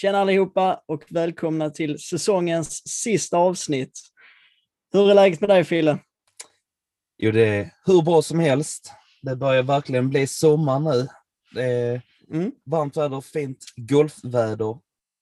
Tjena 0.00 0.18
allihopa 0.18 0.80
och 0.86 1.04
välkomna 1.08 1.70
till 1.70 1.98
säsongens 1.98 2.88
sista 2.88 3.36
avsnitt. 3.36 4.00
Hur 4.92 5.10
är 5.10 5.14
läget 5.14 5.40
med 5.40 5.50
dig 5.50 5.64
Fille? 5.64 5.98
Jo, 7.18 7.32
det 7.32 7.46
är 7.48 7.70
hur 7.84 8.02
bra 8.02 8.22
som 8.22 8.38
helst. 8.38 8.92
Det 9.22 9.36
börjar 9.36 9.62
verkligen 9.62 10.10
bli 10.10 10.26
sommar 10.26 10.80
nu. 10.80 11.08
Det 11.54 11.64
är 11.64 12.02
Mm. 12.32 12.52
varmt 12.66 12.96
väder 12.96 13.20
fint 13.20 13.64
golfväder. 13.76 14.78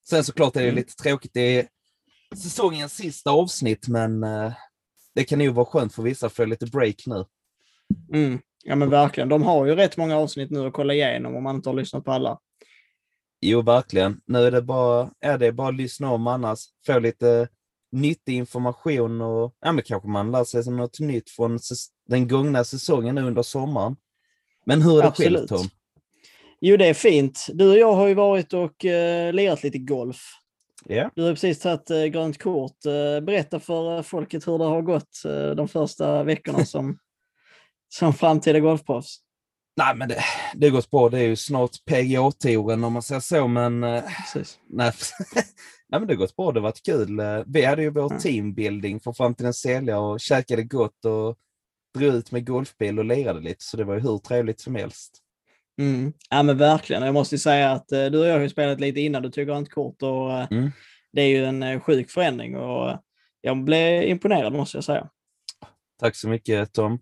Sen 0.08 0.24
såklart 0.24 0.56
är 0.56 0.60
det 0.60 0.66
Mm. 0.66 0.76
lite 0.76 0.94
tråkigt. 0.94 1.30
Det 1.34 1.40
är 1.58 1.66
säsongens 2.36 2.92
sista 2.94 3.30
avsnitt, 3.30 3.88
men 3.88 4.24
eh, 4.24 4.52
det 5.14 5.24
kan 5.24 5.40
ju 5.40 5.50
vara 5.50 5.66
skönt 5.66 5.94
för 5.94 6.02
vissa 6.02 6.26
att 6.26 6.32
få 6.32 6.44
lite 6.44 6.66
break 6.66 7.02
nu. 7.06 7.24
Mm. 8.12 8.38
Ja 8.64 8.76
men 8.76 8.90
verkligen. 8.90 9.28
De 9.28 9.42
har 9.42 9.66
ju 9.66 9.74
rätt 9.74 9.96
många 9.96 10.16
avsnitt 10.16 10.50
nu 10.50 10.66
att 10.66 10.72
kolla 10.72 10.94
igenom 10.94 11.36
om 11.36 11.42
man 11.42 11.56
inte 11.56 11.68
har 11.68 11.76
lyssnat 11.76 12.04
på 12.04 12.12
alla. 12.12 12.38
Jo, 13.40 13.62
verkligen. 13.62 14.20
Nu 14.26 14.38
är 14.38 14.50
det 14.50 14.62
bara, 14.62 15.10
ja, 15.20 15.38
det 15.38 15.46
är 15.46 15.52
bara 15.52 15.68
att 15.68 15.74
lyssna 15.76 16.10
om 16.10 16.26
annars, 16.26 16.60
få 16.86 16.98
lite 16.98 17.48
nyttig 17.92 18.34
information 18.34 19.20
och 19.20 19.54
ja, 19.60 19.72
men 19.72 19.84
kanske 19.84 20.08
man 20.08 20.32
lär 20.32 20.44
sig 20.44 20.72
något 20.72 21.00
nytt 21.00 21.30
från 21.30 21.58
den 22.08 22.28
gångna 22.28 22.64
säsongen 22.64 23.14
nu 23.14 23.22
under 23.22 23.42
sommaren. 23.42 23.96
Men 24.64 24.82
hur 24.82 24.98
är 24.98 25.02
det 25.02 25.10
själv. 25.10 25.46
Tom? 25.46 25.68
Jo 26.60 26.76
det 26.76 26.86
är 26.86 26.94
fint. 26.94 27.46
Du 27.52 27.70
och 27.70 27.78
jag 27.78 27.92
har 27.92 28.06
ju 28.06 28.14
varit 28.14 28.52
och 28.52 28.84
uh, 28.84 29.32
lirat 29.32 29.62
lite 29.62 29.78
golf. 29.78 30.22
Ja. 30.84 31.10
Du 31.14 31.22
har 31.22 31.30
precis 31.30 31.60
tagit 31.60 31.90
eh, 31.90 32.04
grönt 32.04 32.42
kort. 32.42 32.86
Eh, 32.86 33.20
berätta 33.20 33.60
för 33.60 33.96
eh, 33.96 34.02
folket 34.02 34.48
hur 34.48 34.58
det 34.58 34.64
har 34.64 34.82
gått 34.82 35.24
eh, 35.24 35.50
de 35.50 35.68
första 35.68 36.22
veckorna 36.22 36.64
som, 36.64 36.98
som 37.88 38.12
framtida 38.12 38.60
golfproffs. 38.60 39.18
Nej, 39.78 39.96
men 39.96 40.08
det, 40.08 40.22
det 40.54 40.70
gått 40.70 40.90
bra. 40.90 41.08
Det 41.08 41.18
är 41.18 41.26
ju 41.26 41.36
snart 41.36 41.70
PGA-touren 41.90 42.84
om 42.84 42.92
man 42.92 43.02
säger 43.02 43.20
så, 43.20 43.48
men 43.48 43.84
eh, 43.84 44.02
Precis. 44.02 44.58
nej, 44.68 44.92
nej, 45.88 46.00
men 46.00 46.06
det 46.06 46.14
har 46.14 46.18
gått 46.18 46.36
bra. 46.36 46.52
Det 46.52 46.60
har 46.60 46.62
varit 46.62 46.82
kul. 46.86 47.20
Eh, 47.20 47.42
Vi 47.46 47.64
hade 47.64 47.82
ju 47.82 47.90
vår 47.90 48.12
Ja. 48.12 48.18
teambuilding 48.18 49.00
för 49.00 49.12
framtidens 49.12 49.60
säljare 49.60 49.98
och 49.98 50.20
käkade 50.20 50.62
gott 50.62 51.04
och 51.04 51.36
drog 51.98 52.14
ut 52.14 52.32
med 52.32 52.46
golfbil 52.46 52.98
och 52.98 53.04
lirade 53.04 53.40
lite, 53.40 53.64
så 53.64 53.76
det 53.76 53.84
var 53.84 53.94
ju 53.94 54.00
hur 54.00 54.18
trevligt 54.18 54.60
som 54.60 54.74
helst. 54.74 55.18
Mm. 55.80 56.12
Ja 56.30 56.42
men 56.42 56.58
verkligen. 56.58 57.02
Jag 57.02 57.14
måste 57.14 57.38
säga 57.38 57.72
att 57.72 57.92
eh, 57.92 58.04
du 58.06 58.18
och 58.20 58.26
jag 58.26 58.34
har 58.34 58.40
ju 58.40 58.48
spelat 58.48 58.80
lite 58.80 59.00
innan 59.00 59.22
du 59.22 59.30
tog 59.30 59.46
grönt 59.46 59.70
kort 59.70 60.02
och 60.02 60.52
Mm. 60.52 60.70
det 61.12 61.22
är 61.22 61.26
ju 61.28 61.44
en 61.44 61.80
sjuk 61.80 62.10
förändring 62.10 62.56
och 62.56 62.98
jag 63.40 63.64
blev 63.64 64.02
imponerad 64.02 64.52
måste 64.52 64.76
jag 64.76 64.84
säga. 64.84 65.08
Tack 66.00 66.16
så 66.16 66.28
mycket 66.28 66.72
Tom. 66.72 66.98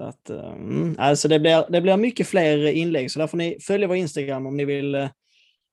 Så 0.00 0.06
att, 0.06 0.30
mm, 0.30 0.96
alltså 0.98 1.28
det, 1.28 1.40
blir, 1.40 1.66
det 1.70 1.80
blir 1.80 1.96
mycket 1.96 2.26
fler 2.26 2.66
inlägg, 2.66 3.10
så 3.10 3.18
där 3.18 3.26
får 3.26 3.38
ni 3.38 3.58
följa 3.60 3.88
vår 3.88 3.96
Instagram 3.96 4.46
om 4.46 4.56
ni 4.56 4.64
vill 4.64 4.94
eh, 4.94 5.08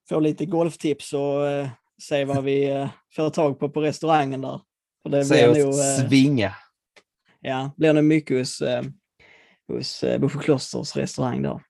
få 0.08 0.20
lite 0.20 0.46
golftips 0.46 1.12
och 1.12 1.46
eh, 1.46 1.68
se 2.02 2.24
vad 2.24 2.44
vi 2.44 2.70
eh, 2.70 2.88
får 3.16 3.30
tag 3.30 3.58
på 3.58 3.68
på 3.68 3.80
restaurangen 3.80 4.40
där. 4.40 4.60
För 5.02 5.10
det 5.10 5.24
Säg 5.24 5.52
blir 5.52 5.64
nog, 5.64 5.74
svinga. 5.74 6.54
ja, 7.40 7.70
blir 7.76 7.92
nog 7.92 8.04
mycket 8.04 8.38
hos, 8.38 8.62
hos 9.68 10.04
Bofo 10.18 10.38
Klosters 10.38 10.96
restaurang 10.96 11.42
där. 11.42 11.60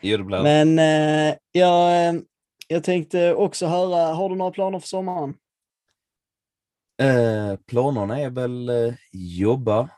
Jo, 0.00 0.16
det 0.16 0.24
blir. 0.24 0.42
Men 0.42 0.78
jag, 1.52 2.22
jag 2.68 2.84
tänkte 2.84 3.34
också 3.34 3.66
höra, 3.66 4.14
har 4.14 4.28
du 4.28 4.34
några 4.34 4.50
planer 4.50 4.78
för 4.78 4.88
sommaren? 4.88 5.34
Planerna 7.66 8.20
är 8.20 8.30
väl 8.30 8.70
jobba. 9.12 9.88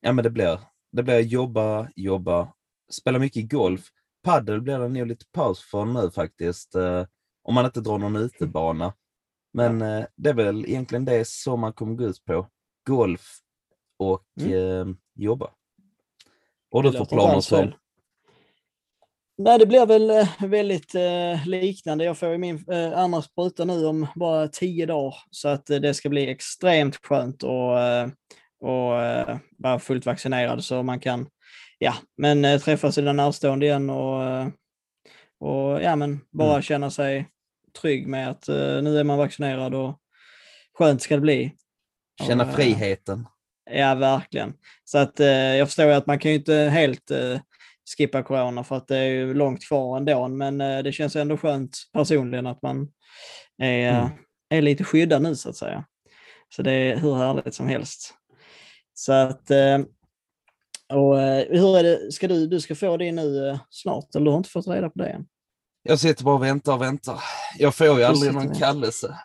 Ja, 0.00 0.12
men 0.12 0.24
det 0.24 0.30
blir, 0.30 0.58
det 0.94 1.02
blir 1.02 1.20
jobba, 1.20 1.88
jobba, 1.96 2.52
spela 2.92 3.18
mycket 3.18 3.50
golf. 3.50 3.88
Paddel 4.22 4.60
blir 4.60 4.78
det 4.78 4.88
nog 4.88 5.06
lite 5.06 5.24
paus 5.32 5.62
för 5.70 5.84
nu 5.84 6.10
faktiskt, 6.10 6.74
eh, 6.74 7.04
om 7.42 7.54
man 7.54 7.64
inte 7.64 7.80
drar 7.80 7.98
någon 7.98 8.16
utebana. 8.16 8.94
Men 9.52 9.82
eh, 9.82 10.04
det 10.16 10.30
är 10.30 10.34
väl 10.34 10.64
egentligen 10.64 11.04
det 11.04 11.28
som 11.28 11.60
man 11.60 11.72
kommer 11.72 11.94
gå 11.94 12.04
ut 12.04 12.24
på. 12.24 12.46
Golf 12.86 13.38
och 13.98 14.42
eh, 14.42 14.86
jobba. 15.14 15.50
Och 16.70 16.82
du 16.82 16.92
får 16.92 17.04
planer 17.04 17.40
som? 17.40 17.72
Nej, 19.38 19.58
det 19.58 19.66
blir 19.66 19.86
väl 19.86 20.10
eh, 20.10 20.28
väldigt 20.40 20.94
eh, 20.94 21.46
liknande. 21.46 22.04
Jag 22.04 22.18
får 22.18 22.28
ju 22.28 22.38
min 22.38 22.64
eh, 22.70 22.98
andra 22.98 23.22
spruta 23.22 23.64
nu 23.64 23.86
om 23.86 24.06
bara 24.14 24.48
tio 24.48 24.86
dagar, 24.86 25.14
så 25.30 25.48
att 25.48 25.70
eh, 25.70 25.78
det 25.78 25.94
ska 25.94 26.08
bli 26.08 26.30
extremt 26.30 26.96
skönt 26.96 27.44
att 27.44 28.10
och, 28.64 29.02
eh, 29.02 29.36
vara 29.58 29.78
fullt 29.78 30.06
vaccinerad 30.06 30.64
så 30.64 30.82
man 30.82 31.00
kan 31.00 31.26
ja, 31.78 31.94
men, 32.16 32.44
eh, 32.44 32.60
träffa 32.60 32.92
sina 32.92 33.12
närstående 33.12 33.66
igen 33.66 33.90
och, 33.90 34.24
eh, 34.24 34.46
och 35.40 35.82
ja, 35.82 35.96
men 35.96 36.20
bara 36.32 36.50
Mm. 36.50 36.62
känna 36.62 36.90
sig 36.90 37.28
trygg 37.80 38.06
med 38.06 38.30
att 38.30 38.48
eh, 38.48 38.82
nu 38.82 38.98
är 38.98 39.04
man 39.04 39.18
vaccinerad 39.18 39.74
och 39.74 39.98
skönt 40.78 41.02
ska 41.02 41.14
det 41.14 41.20
bli. 41.20 41.52
Känna 42.26 42.44
Och, 42.44 42.50
eh, 42.50 42.56
friheten. 42.56 43.26
Ja, 43.70 43.94
verkligen. 43.94 44.52
Så 44.84 44.98
att 44.98 45.18
jag 45.58 45.68
förstår 45.68 45.88
att 45.90 46.06
man 46.06 46.18
kan 46.18 46.30
ju 46.30 46.36
inte 46.36 46.54
helt 46.54 47.10
skippa 47.96 48.22
corona 48.22 48.64
för 48.64 48.76
att 48.76 48.88
det 48.88 48.96
är 48.98 49.08
ju 49.08 49.34
långt 49.34 49.68
kvar 49.68 49.96
ändå, 49.96 50.28
men 50.28 50.58
det 50.58 50.92
känns 50.92 51.16
ändå 51.16 51.36
skönt 51.36 51.76
personligen 51.92 52.46
att 52.46 52.62
man 52.62 52.88
är, 53.62 53.98
Mm. 54.00 54.08
är 54.50 54.62
lite 54.62 54.84
skyddad 54.84 55.22
nu 55.22 55.36
så 55.36 55.48
att 55.50 55.56
säga. 55.56 55.84
Så 56.56 56.62
det 56.62 56.72
är 56.72 56.96
hur 56.96 57.14
härligt 57.14 57.54
som 57.54 57.68
helst. 57.68 58.14
Så 58.94 59.12
att, 59.12 59.50
eh, 59.50 59.78
och 60.92 61.20
eh, 61.20 61.46
hur 61.60 61.78
är 61.78 61.82
det, 61.82 62.12
ska 62.12 62.28
du, 62.28 62.46
du 62.46 62.60
ska 62.60 62.74
få 62.74 62.96
det 62.96 63.12
nu 63.12 63.48
eh, 63.48 63.58
snart, 63.70 64.14
eller 64.14 64.24
du 64.24 64.30
har 64.30 64.38
inte 64.38 64.50
fått 64.50 64.68
reda 64.68 64.90
på 64.90 64.98
det 64.98 65.08
än? 65.08 65.26
Jag 65.82 65.98
sitter 65.98 66.24
bara 66.24 66.34
och 66.34 66.42
väntar 66.42 66.72
och 66.74 66.82
väntar. 66.82 67.20
Jag 67.58 67.74
får 67.74 67.86
ju 67.86 67.94
Du 67.94 68.04
aldrig 68.04 68.34
någon 68.34 68.46
med. 68.48 68.58
kallelse. 68.58 69.18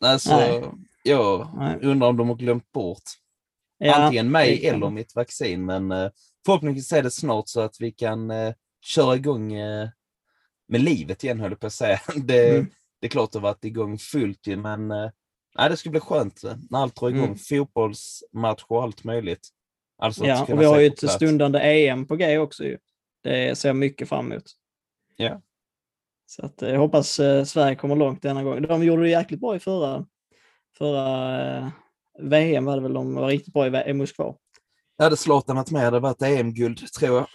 Alltså, 0.00 0.36
Nej. 0.36 0.64
jag 1.02 1.48
Nej. 1.58 1.78
undrar 1.82 2.08
om 2.08 2.16
de 2.16 2.28
har 2.28 2.36
glömt 2.36 2.72
bort 2.72 3.02
Ja, 3.78 3.94
antingen 3.94 4.30
mig 4.30 4.66
eller 4.66 4.90
mitt 4.90 5.14
vaccin. 5.14 5.64
Men 5.64 5.88
förhoppningsvis 6.46 6.92
är 6.92 7.02
det 7.02 7.10
snart 7.10 7.48
så 7.48 7.60
att 7.60 7.76
vi 7.80 7.92
kan 7.92 8.32
köra 8.84 9.16
igång 9.16 9.52
med 10.68 10.80
livet 10.80 11.24
igen, 11.24 11.40
höll 11.40 11.50
jag 11.50 11.60
på 11.60 11.66
att 11.66 11.72
säga. 11.72 12.00
Det, 12.16 12.50
Mm. 12.54 12.70
det 13.00 13.06
är 13.06 13.10
klart 13.10 13.24
att 13.24 13.32
det 13.32 13.38
har 13.38 13.42
varit 13.42 13.64
igång 13.64 13.98
fullt 13.98 14.46
ju, 14.46 14.56
men 14.56 14.92
nej, 15.58 15.70
det 15.70 15.76
ska 15.76 15.90
bli 15.90 16.00
skönt 16.00 16.44
eh, 16.44 16.56
när 16.70 16.78
allt 16.78 16.96
drar 16.96 17.08
igång. 17.08 17.24
Mm. 17.24 17.38
Fotbollsmatcher 17.38 18.66
och 18.68 18.82
allt 18.82 19.04
möjligt. 19.04 19.48
Alltså, 19.98 20.24
Ja, 20.24 20.46
och 20.48 20.60
vi 20.60 20.64
har 20.64 20.80
ju 20.80 20.86
ett 20.86 21.10
stundande 21.10 21.58
EM 21.58 22.06
på 22.06 22.16
G 22.16 22.38
också 22.38 22.64
ju. 22.64 22.78
Det 23.22 23.58
ser 23.58 23.68
jag 23.68 23.76
mycket 23.76 24.08
fram 24.08 24.32
emot. 24.32 24.44
Ja. 25.16 25.40
Så 26.26 26.46
att, 26.46 26.62
eh, 26.62 26.70
jag 26.70 26.78
hoppas 26.78 27.20
eh, 27.20 27.44
Sverige 27.44 27.76
kommer 27.76 27.96
långt 27.96 28.22
denna 28.22 28.42
gång. 28.42 28.62
De 28.62 28.84
gjorde 28.84 29.02
det 29.02 29.10
jäkligt 29.10 29.40
bra 29.40 29.56
i 29.56 29.60
förra, 29.60 30.06
förra 30.78 31.58
eh, 31.58 31.68
VM 32.18 32.64
var 32.64 32.76
det 32.76 32.82
väl 32.82 32.92
de 32.92 33.14
var 33.14 33.28
riktigt 33.28 33.54
bra 33.54 33.66
i, 33.66 33.90
i 33.90 33.92
Moskva. 33.92 34.34
Hade 34.98 35.16
Zlatan 35.16 35.56
varit 35.56 35.70
med 35.70 35.82
hade 35.82 35.96
det 35.96 36.00
varit 36.00 36.22
EM-guld, 36.22 36.92
tror 36.92 37.16
jag. 37.16 37.26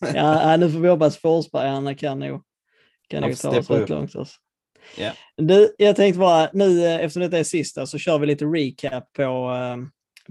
Ja, 0.14 0.56
nu 0.56 0.70
får 0.70 0.80
vi 0.80 0.88
hoppas 0.88 1.16
Forsberg, 1.16 1.68
han 1.68 1.96
kan 1.96 2.18
nog, 2.18 2.42
kan 3.08 3.22
nog 3.22 3.38
ta 3.38 3.58
oss 3.58 3.70
rätt 3.70 3.88
långt. 3.88 4.16
Alltså. 4.16 4.40
Ja. 4.96 5.12
Du, 5.36 5.74
jag 5.78 5.96
tänkte 5.96 6.18
bara, 6.18 6.50
nu 6.52 6.84
eh, 6.84 6.94
eftersom 6.94 7.22
detta 7.22 7.38
är 7.38 7.44
sista 7.44 7.86
så 7.86 7.98
kör 7.98 8.18
vi 8.18 8.26
lite 8.26 8.44
recap 8.44 9.12
på, 9.12 9.22
eh, 9.22 9.76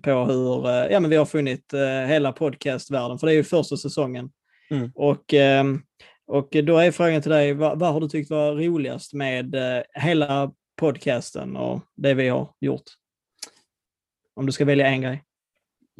på 0.01 0.25
hur 0.25 0.69
eh, 0.69 0.91
ja, 0.91 0.99
men 0.99 1.09
vi 1.09 1.15
har 1.15 1.25
funnit 1.25 1.73
hela 2.07 2.31
podcastvärlden, 2.31 3.19
för 3.19 3.27
det 3.27 3.33
är 3.33 3.37
ju 3.37 3.43
första 3.43 3.77
säsongen. 3.77 4.31
Mm. 4.69 4.91
Och, 4.95 5.33
eh, 5.33 5.63
och 6.27 6.49
då 6.63 6.77
är 6.77 6.91
frågan 6.91 7.21
till 7.21 7.31
dig, 7.31 7.53
vad, 7.53 7.79
vad 7.79 7.93
har 7.93 8.01
du 8.01 8.09
tyckt 8.09 8.29
var 8.29 8.55
roligast 8.55 9.13
med 9.13 9.55
hela 9.93 10.51
podcasten 10.79 11.57
och 11.57 11.81
det 11.95 12.13
vi 12.13 12.27
har 12.29 12.53
gjort? 12.59 12.83
Om 14.35 14.45
du 14.45 14.51
ska 14.51 14.65
välja 14.65 14.87
en 14.87 15.01
grej. 15.01 15.23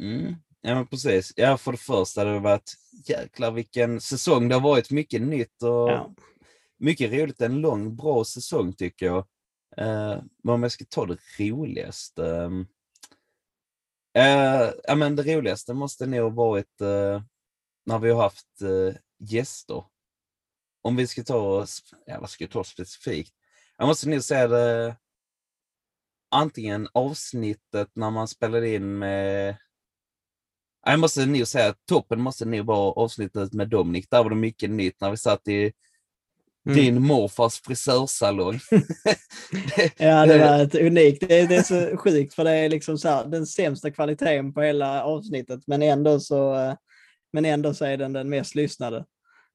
Mm. 0.00 0.34
Ja, 0.60 0.74
men 0.74 0.86
precis. 0.86 1.32
Ja, 1.36 1.56
för 1.56 1.72
det 1.72 1.78
första 1.78 2.20
hade 2.20 2.32
det 2.32 2.38
varit 2.38 2.72
jäklar 3.08 3.50
vilken 3.50 4.00
säsong 4.00 4.48
det 4.48 4.54
har 4.54 4.60
varit. 4.60 4.90
Mycket 4.90 5.22
nytt 5.22 5.62
och 5.62 5.90
Ja 5.90 6.14
mycket 6.82 7.12
roligt. 7.12 7.40
En 7.40 7.60
lång, 7.60 7.96
bra 7.96 8.24
säsong 8.24 8.72
tycker 8.72 9.06
jag. 9.06 9.18
Uh, 9.80 10.22
men 10.42 10.54
om 10.54 10.62
jag 10.62 10.72
ska 10.72 10.84
ta 10.88 11.06
det 11.06 11.18
roligaste. 11.38 12.22
Uh, 14.18 14.72
ja, 14.84 14.94
men 14.96 15.16
det 15.16 15.36
roligaste 15.36 15.74
måste 15.74 16.06
nog 16.06 16.20
ha 16.20 16.28
varit 16.28 16.80
uh, 16.80 17.22
när 17.86 17.98
vi 17.98 18.10
har 18.10 18.22
haft 18.22 18.62
uh, 18.62 18.94
gäster. 19.18 19.84
Om 20.82 20.96
vi 20.96 21.06
ska 21.06 21.22
ta, 21.22 21.66
ja, 22.06 22.20
vad 22.20 22.30
ska 22.30 22.44
jag 22.44 22.50
ta 22.50 22.64
specifikt? 22.64 23.34
Jag 23.78 23.86
måste 23.86 24.08
nog 24.08 24.24
säga 24.24 24.48
det, 24.48 24.96
antingen 26.30 26.88
avsnittet 26.92 27.90
när 27.94 28.10
man 28.10 28.28
spelade 28.28 28.74
in 28.74 28.98
med 28.98 29.56
jag 30.84 31.00
måste 31.00 31.26
nog 31.26 31.46
säga 31.46 31.68
att 31.68 31.86
toppen 31.86 32.20
måste 32.20 32.44
nog 32.44 32.66
vara 32.66 32.92
avsnittet 32.92 33.52
med 33.52 33.68
Dominic. 33.68 34.08
Där 34.08 34.22
var 34.22 34.30
det 34.30 34.36
mycket 34.36 34.70
nytt 34.70 35.00
när 35.00 35.10
vi 35.10 35.16
satt 35.16 35.48
i 35.48 35.72
mm. 36.66 36.78
din 36.78 37.02
morfars 37.02 37.60
frisörsalong. 37.64 38.60
ja, 39.96 40.26
det 40.26 40.38
var 40.38 40.62
ett 40.62 40.74
unikt. 40.74 41.28
Det 41.28 41.40
är, 41.40 41.48
det 41.48 41.56
är 41.56 41.62
så 41.62 41.96
sjukt 41.96 42.34
för 42.34 42.44
det 42.44 42.50
är 42.50 42.68
liksom 42.68 42.98
så 42.98 43.08
här, 43.08 43.24
den 43.24 43.46
sämsta 43.46 43.90
kvaliteten 43.90 44.54
på 44.54 44.62
hela 44.62 45.04
avsnittet 45.04 45.60
men 45.66 45.82
ändå 45.82 46.20
så, 46.20 46.76
men 47.32 47.44
ändå 47.44 47.74
så 47.74 47.84
är 47.84 47.96
den 47.96 48.12
den 48.12 48.28
mest 48.28 48.54
lyssnade. 48.54 49.04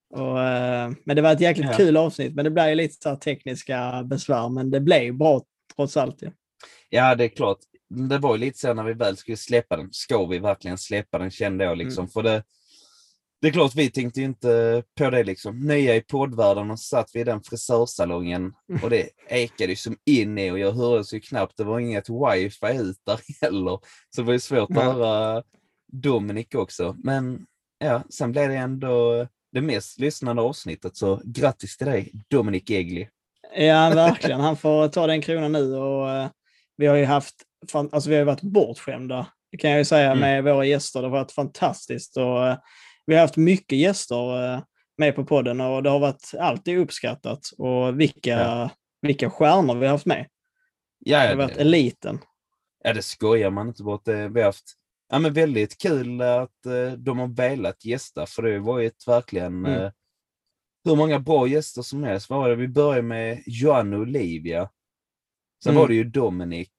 Och, 0.09 0.44
eh, 0.44 0.92
men 1.06 1.15
det 1.15 1.21
var 1.21 1.31
ett 1.31 1.42
jäkligt 1.42 1.68
ja. 1.71 1.77
kul 1.77 1.98
avsnitt, 1.98 2.36
men 2.36 2.45
det 2.45 2.51
blev 2.51 2.75
lite 2.75 2.95
så 3.00 3.15
tekniska 3.15 4.04
besvär, 4.04 4.50
men 4.50 4.71
det 4.71 4.80
blev 4.80 5.13
bra 5.13 5.42
trots 5.75 5.98
allt. 5.98 6.18
Ja. 6.19 6.30
ja, 6.89 7.15
det 7.15 7.24
är 7.24 7.30
klart. 7.30 7.57
Det 8.09 8.18
var 8.18 8.36
ju 8.36 8.39
lite 8.39 8.59
så 8.59 8.74
när 8.74 8.83
vi 8.83 8.94
väl 8.94 9.18
skulle 9.18 9.38
släppa 9.38 9.77
den. 9.77 9.89
Ska 9.92 10.25
vi 10.25 10.39
verkligen 10.39 10.77
släppa 10.77 11.18
den 11.19 11.31
kände 11.31 11.63
jag 11.63 11.77
liksom. 11.77 12.01
Mm. 12.01 12.09
För 12.09 12.24
det, 12.24 12.44
det 13.41 13.47
är 13.47 13.51
klart, 13.51 13.75
vi 13.75 13.89
tänkte 13.89 14.19
ju 14.19 14.25
inte 14.25 14.83
på 14.97 15.09
det 15.09 15.23
liksom. 15.23 15.59
Nya 15.59 15.95
i 15.95 16.01
poddvärlden 16.01 16.71
och 16.71 16.79
satt 16.79 17.09
vi 17.13 17.19
i 17.19 17.23
den 17.23 17.43
frisörsalongen 17.43 18.53
och 18.83 18.89
det 18.89 19.09
ekade 19.29 19.69
ju 19.69 19.75
som 19.75 19.97
in 20.05 20.37
i 20.37 20.51
och 20.51 20.59
jag 20.59 20.71
hörde 20.71 21.03
så 21.03 21.19
knappt. 21.19 21.57
Det 21.57 21.63
var 21.63 21.79
inget 21.79 22.09
wifi 22.09 22.77
ut 22.77 22.97
där 23.05 23.19
heller. 23.41 23.79
Så 24.15 24.21
det 24.21 24.23
var 24.23 24.33
ju 24.33 24.39
svårt 24.39 24.69
att 24.69 24.83
höra 24.83 25.43
Dominic 25.91 26.47
också. 26.55 26.95
Men 27.03 27.45
ja, 27.79 28.03
sen 28.09 28.31
blev 28.31 28.49
det 28.49 28.55
ändå 28.55 29.27
det 29.51 29.61
mest 29.61 29.99
lyssnade 29.99 30.41
avsnittet, 30.41 30.97
så 30.97 31.21
grattis 31.25 31.77
till 31.77 31.87
dig 31.87 32.11
Dominic 32.29 32.63
Egli. 32.71 33.09
Ja, 33.55 33.89
verkligen. 33.89 34.39
Han 34.39 34.57
får 34.57 34.87
ta 34.87 35.07
den 35.07 35.21
kronan 35.21 35.51
nu 35.51 35.75
och 35.75 36.07
uh, 36.07 36.27
vi 36.77 36.87
har 36.87 36.95
ju 36.95 37.05
haft, 37.05 37.35
alltså 37.91 38.09
vi 38.09 38.15
har 38.15 38.23
varit 38.23 38.41
bortskämda, 38.41 39.27
kan 39.59 39.69
jag 39.69 39.79
ju 39.79 39.85
säga, 39.85 40.11
mm. 40.11 40.19
med 40.19 40.43
våra 40.43 40.65
gäster. 40.65 41.01
Det 41.01 41.07
har 41.07 41.11
varit 41.11 41.31
fantastiskt 41.31 42.17
och 42.17 42.37
uh, 42.37 42.55
vi 43.07 43.15
har 43.15 43.21
haft 43.21 43.38
mycket 43.38 43.77
gäster 43.77 44.54
uh, 44.56 44.62
med 44.98 45.15
på 45.15 45.25
podden 45.25 45.62
och 45.62 45.83
det 45.83 45.89
har 45.89 46.00
varit 46.00 46.31
alltid 46.39 46.77
uppskattat 46.77 47.50
och 47.57 48.00
vilka, 48.00 48.30
ja. 48.30 48.69
vilka 49.01 49.30
stjärnor 49.30 49.75
vi 49.75 49.86
har 49.86 49.92
haft 49.92 50.06
med. 50.06 50.27
Ja, 51.00 51.19
det 51.19 51.27
har 51.27 51.36
varit 51.36 51.56
det, 51.56 51.62
eliten. 51.62 52.19
Ja, 52.83 52.94
det 52.94 53.01
skojar 53.01 53.50
man 53.50 53.68
inte 53.68 53.83
bort. 53.83 54.07
Vi 54.07 54.39
har 54.39 54.44
haft 54.44 54.74
ja, 55.09 55.19
men 55.19 55.33
väldigt 55.33 55.77
kul 55.77 56.21
att 56.21 56.65
eh, 56.65 56.92
de 56.98 57.19
har 57.19 57.27
velat 57.27 57.86
gästa, 57.86 58.25
för 58.25 58.42
det 58.42 58.59
var 58.59 58.80
ju 58.80 58.88
ett 58.88 59.07
verkligen 59.07 59.65
mm. 59.65 59.81
eh, 59.81 59.92
hur 60.83 60.95
många 60.95 61.19
bra 61.19 61.48
gäster 61.48 61.81
som 61.81 62.04
helst. 62.04 62.30
Var 62.30 62.50
det? 62.50 62.56
Vi 62.56 62.68
började 62.68 63.01
med 63.01 63.44
Johan 63.45 63.94
och 63.94 64.00
Olivia. 64.00 64.69
Sen 65.63 65.71
mm. 65.71 65.81
var 65.81 65.88
det 65.88 65.95
ju 65.95 66.04
Dominic. 66.04 66.69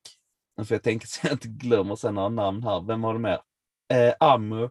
Nu 0.57 0.65
får 0.65 0.75
jag 0.75 0.83
tänka 0.83 1.07
så 1.07 1.27
jag 1.27 1.33
inte 1.33 1.49
glömmer 1.49 1.97
sen 1.97 2.15
några 2.15 2.29
namn 2.29 2.63
här. 2.63 2.87
Vem 2.87 3.03
var 3.03 3.13
det 3.15 3.21
mer? 3.21 3.41
Eh, 3.93 4.15
Amu. 4.21 4.69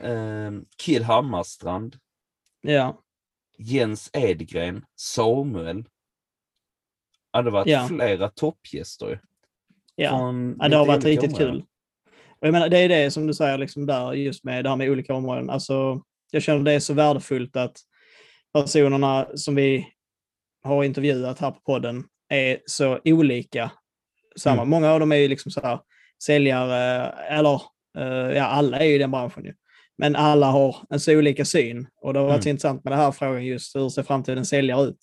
Eh, 0.00 0.52
Kid 0.76 1.02
Hammarstrand. 1.02 1.96
Ja. 2.60 3.02
Jens 3.58 4.10
Edgren. 4.12 4.84
Samuel. 4.96 5.84
Ja, 7.32 7.42
det 7.42 7.50
har 7.50 7.52
varit 7.52 7.68
ja. 7.68 7.86
flera 7.88 8.28
toppgäster. 8.28 9.20
Ja. 9.94 10.34
ja, 10.58 10.68
det 10.68 10.76
har 10.76 10.86
varit 10.86 11.04
riktigt 11.04 11.32
områden. 11.32 11.52
kul. 11.52 11.64
Och 12.40 12.46
jag 12.46 12.52
menar, 12.52 12.68
det 12.68 12.78
är 12.78 12.88
det 12.88 13.10
som 13.10 13.26
du 13.26 13.34
säger 13.34 13.58
liksom 13.58 13.86
där, 13.86 14.12
just 14.12 14.44
med 14.44 14.64
det 14.64 14.68
här 14.68 14.76
med 14.76 14.90
olika 14.90 15.14
områden. 15.14 15.50
Alltså, 15.50 16.02
jag 16.30 16.42
känner 16.42 16.64
det 16.64 16.72
är 16.72 16.80
så 16.80 16.94
värdefullt 16.94 17.56
att 17.56 17.78
personerna 18.52 19.26
som 19.34 19.54
vi 19.54 19.88
har 20.62 20.84
intervjuat 20.84 21.38
här 21.38 21.50
på 21.50 21.60
podden 21.60 22.04
är 22.28 22.58
så 22.66 23.00
olika. 23.04 23.70
Samma. 24.36 24.62
Mm. 24.62 24.68
Många 24.68 24.90
av 24.90 25.00
dem 25.00 25.12
är 25.12 25.16
ju 25.16 25.28
liksom 25.28 25.50
så 25.50 25.60
här, 25.60 25.80
säljare, 26.24 27.08
eller 27.10 27.62
uh, 27.98 28.36
ja, 28.36 28.44
alla 28.44 28.78
är 28.78 28.84
ju 28.84 28.94
i 28.94 28.98
den 28.98 29.10
branschen 29.10 29.44
ju. 29.44 29.54
Men 29.98 30.16
alla 30.16 30.46
har 30.46 30.76
en 30.90 31.00
så 31.00 31.18
olika 31.18 31.44
syn 31.44 31.86
och 32.00 32.12
det 32.12 32.18
har 32.18 32.26
varit 32.26 32.44
mm. 32.44 32.50
intressant 32.50 32.84
med 32.84 32.92
den 32.92 33.00
här 33.00 33.12
frågan 33.12 33.44
just 33.44 33.76
hur 33.76 33.88
ser 33.88 34.02
framtiden 34.02 34.46
säljare 34.46 34.82
ut 34.82 34.98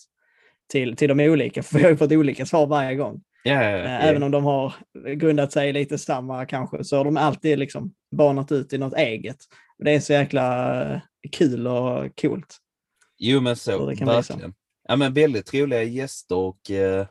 till, 0.72 0.96
till 0.96 1.10
de 1.10 1.20
olika? 1.20 1.64
För 1.64 1.78
vi 1.78 1.84
har 1.84 1.92
ju 1.92 1.98
fått 1.98 2.12
olika 2.12 2.46
svar 2.46 2.68
varje 2.68 2.96
gång. 2.96 3.22
Yeah, 3.46 3.64
yeah, 3.64 3.86
yeah. 3.86 4.06
Även 4.06 4.24
om 4.24 4.32
de 4.32 4.44
har 4.44 4.74
grundat 5.16 5.52
sig 5.52 5.74
lite 5.74 5.98
samma 5.98 6.46
kanske, 6.46 6.84
så 6.84 6.98
har 6.98 7.06
de 7.06 7.18
alltid 7.18 7.60
liksom 7.60 7.94
banat 8.12 8.52
ut 8.52 8.74
i 8.74 8.78
något 8.78 8.98
eget. 8.98 9.38
Det 9.78 9.92
är 9.92 10.00
så 10.00 10.14
jäkla 10.14 10.82
eh, 10.94 11.02
kul 11.32 11.68
och 11.68 12.22
coolt. 12.22 12.58
Jo 13.18 13.42
men 13.42 13.56
så, 13.56 13.86
verkligen. 13.86 14.54
Ja 14.88 14.96
men 14.96 15.14
väldigt 15.14 15.54
roliga 15.54 15.84
gäster 15.84 16.36
och 16.36 16.72
eh, 16.72 17.08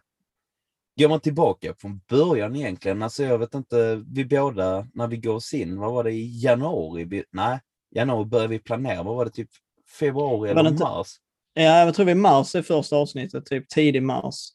går 0.99 1.08
man 1.08 1.20
tillbaka 1.20 1.75
från 1.78 2.00
början 2.08 2.56
egentligen, 2.56 3.02
alltså 3.02 3.23
jag 3.23 3.38
vet 3.38 3.55
inte, 3.55 4.05
vi 4.12 4.25
båda 4.25 4.87
när 4.94 5.06
vi 5.06 5.17
går 5.17 5.43
in, 5.52 5.78
vad 5.78 5.93
var 5.93 6.05
det 6.05 6.12
i 6.12 6.43
januari? 6.44 7.25
Nej, 7.31 7.61
januari 7.94 8.24
började 8.24 8.48
vi 8.48 8.58
planera, 8.58 9.02
vad 9.02 9.16
var 9.16 9.24
det 9.24 9.30
typ 9.30 9.50
februari 9.98 10.50
eller 10.50 10.68
inte, 10.68 10.84
mars? 10.84 11.16
Ja, 11.54 11.84
jag 11.84 11.94
tror 11.94 12.06
vi 12.06 12.14
mars 12.14 12.54
är 12.54 12.62
första 12.62 12.96
avsnittet, 12.96 13.46
typ 13.46 13.68
tidig 13.68 14.02
mars. 14.02 14.48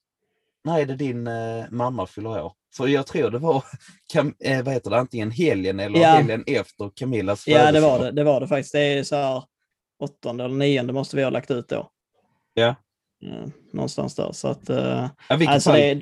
Är 0.69 0.85
det 0.85 0.95
din 0.95 1.27
eh, 1.27 1.65
mamma 1.69 2.07
fyller 2.07 2.43
år? 2.43 2.53
För 2.77 2.87
jag 2.87 3.07
tror 3.07 3.31
det 3.31 3.37
var 3.37 3.63
Cam 4.13 4.35
eh, 4.39 4.63
vad 4.63 4.73
heter 4.73 4.89
det, 4.89 4.97
antingen 4.97 5.31
helgen 5.31 5.79
eller 5.79 5.99
ja. 5.99 6.07
helgen 6.07 6.43
efter 6.47 6.91
Camillas 6.95 7.43
födelsedag. 7.43 7.67
Ja, 7.67 7.71
det 7.71 7.79
var 7.79 8.05
det. 8.05 8.11
Det 8.11 8.23
var 8.23 8.41
det 8.41 8.47
faktiskt. 8.47 8.73
Det 8.73 8.79
är 8.79 9.03
så 9.03 9.15
här 9.15 9.43
åttonde 9.99 10.43
eller 10.43 10.55
nionde 10.55 10.93
måste 10.93 11.15
vi 11.15 11.23
ha 11.23 11.29
lagt 11.29 11.51
ut 11.51 11.69
då. 11.69 11.89
Ja. 12.53 12.75
ja 13.19 13.45
någonstans 13.73 14.15
där. 14.15 14.31
Så 14.31 14.47
att, 14.47 14.69
uh, 14.69 15.09
ja, 15.29 15.49
alltså 15.49 15.69
fall... 15.69 15.79
det... 15.79 16.01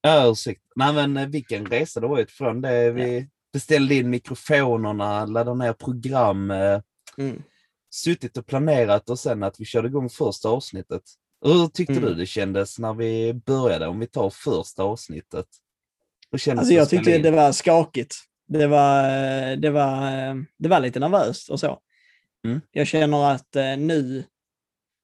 Ja, 0.00 0.30
ursäkta. 0.30 0.64
Nej, 0.76 0.92
men 0.92 1.16
eh, 1.16 1.26
vilken 1.26 1.66
resa 1.66 2.00
det 2.00 2.06
var 2.06 2.18
utifrån 2.18 2.60
det. 2.60 2.90
Vi 2.90 3.18
ja. 3.18 3.26
Beställde 3.54 3.94
in 3.94 4.10
mikrofonerna, 4.10 5.26
laddade 5.26 5.58
ner 5.58 5.72
program, 5.72 6.50
eh, 6.50 6.80
mm. 7.18 7.42
suttit 7.94 8.36
och 8.36 8.46
planerat 8.46 9.10
och 9.10 9.18
sen 9.18 9.42
att 9.42 9.60
vi 9.60 9.64
körde 9.64 9.88
igång 9.88 10.10
första 10.10 10.48
avsnittet. 10.48 11.02
Hur 11.44 11.66
tyckte 11.66 11.92
mm. 11.92 12.04
du 12.04 12.14
det 12.14 12.26
kändes 12.26 12.78
när 12.78 12.94
vi 12.94 13.34
började? 13.34 13.86
Om 13.86 14.00
vi 14.00 14.06
tar 14.06 14.30
första 14.30 14.82
avsnittet. 14.82 15.46
Alltså 16.32 16.72
jag 16.72 16.88
tyckte 16.88 17.18
det 17.18 17.30
var 17.30 17.52
skakigt. 17.52 18.16
Det 18.48 18.66
var, 18.66 19.02
det 19.56 19.70
var, 19.70 20.00
det 20.58 20.68
var 20.68 20.80
lite 20.80 21.00
nervöst 21.00 21.50
och 21.50 21.60
så. 21.60 21.78
Mm. 22.46 22.60
Jag 22.70 22.86
känner 22.86 23.30
att 23.30 23.56
eh, 23.56 23.76
nu 23.76 24.24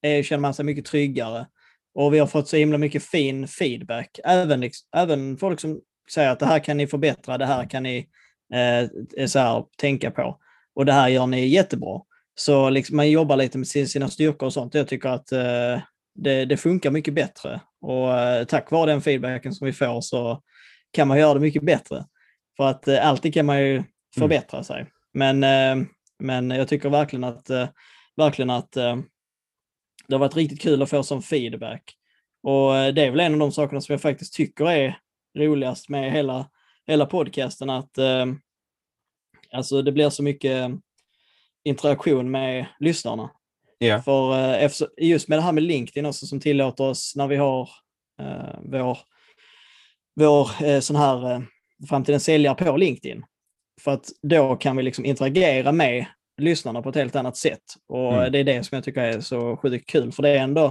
är, 0.02 0.22
känner 0.22 0.40
man 0.40 0.54
sig 0.54 0.64
mycket 0.64 0.84
tryggare. 0.84 1.46
Och 1.94 2.14
vi 2.14 2.18
har 2.18 2.26
fått 2.26 2.48
så 2.48 2.56
himla 2.56 2.78
mycket 2.78 3.02
fin 3.02 3.48
feedback. 3.48 4.18
Även, 4.24 4.60
liksom, 4.60 4.88
även 4.96 5.36
folk 5.36 5.60
som 5.60 5.80
säger 6.14 6.30
att 6.30 6.38
det 6.38 6.46
här 6.46 6.58
kan 6.58 6.76
ni 6.76 6.86
förbättra, 6.86 7.38
det 7.38 7.46
här 7.46 7.70
kan 7.70 7.82
ni 7.82 8.08
eh, 8.54 9.26
så 9.26 9.38
här, 9.38 9.64
tänka 9.76 10.10
på. 10.10 10.38
Och 10.74 10.86
det 10.86 10.92
här 10.92 11.08
gör 11.08 11.26
ni 11.26 11.46
jättebra. 11.46 12.00
Så 12.34 12.70
liksom, 12.70 12.96
man 12.96 13.10
jobbar 13.10 13.36
lite 13.36 13.58
med 13.58 13.68
sina 13.68 14.08
styrkor 14.08 14.46
och 14.46 14.52
sånt. 14.52 14.74
Jag 14.74 14.88
tycker 14.88 15.08
att 15.08 15.32
eh, 15.32 15.80
det, 16.14 16.44
det, 16.44 16.56
funkar 16.56 16.90
mycket 16.90 17.14
bättre. 17.14 17.60
Och 17.80 18.18
eh, 18.18 18.44
tack 18.44 18.70
vare 18.70 18.90
den 18.90 19.00
feedbacken 19.00 19.54
som 19.54 19.66
vi 19.66 19.72
får 19.72 20.00
så 20.00 20.42
kan 20.92 21.08
man 21.08 21.18
göra 21.18 21.34
det 21.34 21.40
mycket 21.40 21.62
bättre. 21.62 22.04
För 22.56 22.64
att 22.66 22.88
eh, 22.88 23.06
alltid 23.06 23.34
kan 23.34 23.46
man 23.46 23.58
ju 23.60 23.72
mm. 23.72 23.84
förbättra 24.18 24.58
mm. 24.58 24.64
sig. 24.64 24.86
Men, 25.14 25.44
eh, 25.44 25.86
men 26.18 26.50
jag 26.50 26.68
tycker 26.68 26.90
verkligen 26.90 27.24
att, 27.24 27.50
eh, 27.50 27.68
verkligen 28.16 28.50
att 28.50 28.76
eh, 28.76 28.96
det 30.08 30.14
har 30.14 30.20
varit 30.20 30.36
riktigt 30.36 30.60
kul 30.60 30.82
att 30.82 30.90
få 30.90 31.02
sån 31.02 31.22
feedback. 31.22 31.96
Och 32.42 32.76
eh, 32.76 32.94
det 32.94 33.02
är 33.02 33.10
väl 33.10 33.20
en 33.20 33.32
av 33.32 33.38
de 33.38 33.52
sakerna 33.52 33.80
som 33.80 33.92
jag 33.92 34.00
faktiskt 34.00 34.34
tycker 34.34 34.70
är 34.70 34.98
roligast 35.38 35.88
med 35.88 36.12
hela, 36.12 36.46
hela 36.90 37.06
podcasten, 37.06 37.70
att 37.70 37.98
eh, 37.98 38.26
alltså 39.52 39.82
det 39.82 39.92
blir 39.92 40.10
så 40.10 40.22
mycket 40.22 40.70
interaktion 41.64 42.30
med 42.30 42.66
lyssnarna. 42.80 43.30
Yeah. 43.80 44.02
För 44.02 44.54
eh, 44.62 44.70
just 44.98 45.28
med 45.28 45.38
det 45.38 45.42
här 45.42 45.52
med 45.52 45.62
LinkedIn 45.62 46.06
också 46.06 46.26
som 46.26 46.40
tillåter 46.40 46.84
oss 46.84 47.12
när 47.16 47.26
vi 47.26 47.36
har 47.36 47.68
eh, 48.20 48.58
vår, 48.62 48.98
vår 50.20 50.64
eh, 50.64 50.80
sån 50.80 50.96
här 50.96 51.32
eh, 51.32 51.40
framtidens 51.88 52.24
säljare 52.24 52.54
på 52.54 52.76
LinkedIn. 52.76 53.24
För 53.80 53.90
att 53.90 54.06
då 54.22 54.56
kan 54.56 54.76
vi 54.76 54.82
liksom 54.82 55.04
interagera 55.04 55.72
med 55.72 56.06
lyssnarna 56.40 56.82
på 56.82 56.88
ett 56.88 56.94
helt 56.94 57.16
annat 57.16 57.36
sätt. 57.36 57.62
Och 57.88 58.14
mm. 58.14 58.32
det 58.32 58.38
är 58.38 58.44
det 58.44 58.64
som 58.64 58.76
jag 58.76 58.84
tycker 58.84 59.00
är 59.00 59.20
så 59.20 59.56
sjukt 59.56 59.90
kul, 59.90 60.12
för 60.12 60.22
det 60.22 60.28
är 60.28 60.38
ändå 60.38 60.64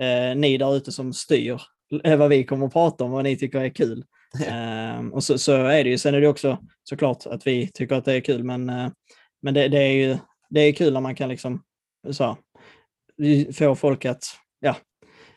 eh, 0.00 0.36
ni 0.36 0.58
där 0.58 0.76
ute 0.76 0.92
som 0.92 1.12
styr 1.12 1.60
vad 1.90 2.28
vi 2.28 2.44
kommer 2.44 2.66
att 2.66 2.72
prata 2.72 3.04
om, 3.04 3.10
vad 3.10 3.24
ni 3.24 3.36
tycker 3.36 3.60
är 3.60 3.68
kul. 3.68 4.04
eh, 4.46 5.06
och 5.12 5.24
så, 5.24 5.38
så, 5.38 5.52
är 5.52 5.84
det 5.84 5.90
ju. 5.90 5.98
Sen 5.98 6.14
är 6.14 6.20
det 6.20 6.28
också 6.28 6.58
såklart 6.84 7.26
att 7.26 7.46
vi 7.46 7.70
tycker 7.74 7.94
att 7.94 8.04
det 8.04 8.14
är 8.14 8.20
kul, 8.20 8.44
men, 8.44 8.68
eh, 8.68 8.90
men 9.42 9.54
det, 9.54 9.68
det, 9.68 9.78
är 9.78 9.92
ju 9.92 10.18
det 10.50 10.60
är 10.60 10.72
kul 10.72 10.92
när 10.92 11.00
man 11.00 11.14
kan 11.14 11.28
liksom 11.28 11.62
så, 12.10 12.36
få 13.52 13.74
folk 13.74 14.04
att 14.04 14.24
ja, 14.60 14.76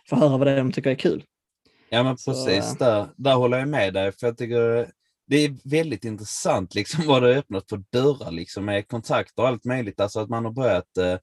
få 0.09 0.15
höra 0.15 0.37
vad 0.37 0.47
det 0.47 0.51
är 0.51 0.57
de 0.57 0.71
tycker 0.71 0.89
är 0.89 0.95
kul. 0.95 1.23
Ja 1.89 2.03
men 2.03 2.15
precis, 2.15 2.69
så, 2.69 2.75
där, 2.79 3.07
där 3.17 3.35
håller 3.35 3.59
jag 3.59 3.67
med 3.67 3.93
dig. 3.93 4.11
För 4.11 4.27
jag 4.27 4.37
tycker 4.37 4.87
det 5.27 5.37
är 5.37 5.69
väldigt 5.69 6.05
intressant 6.05 6.75
liksom, 6.75 7.03
vad 7.07 7.23
det 7.23 7.27
har 7.27 7.35
öppnat 7.35 7.69
för 7.69 7.83
dörrar 7.91 8.31
liksom, 8.31 8.65
med 8.65 8.87
kontakter 8.87 9.41
och 9.41 9.47
allt 9.47 9.65
möjligt. 9.65 9.99
Alltså 9.99 10.19
att 10.19 10.29
man 10.29 10.45
har 10.45 10.51
börjat 10.51 10.97
eh, 10.97 11.17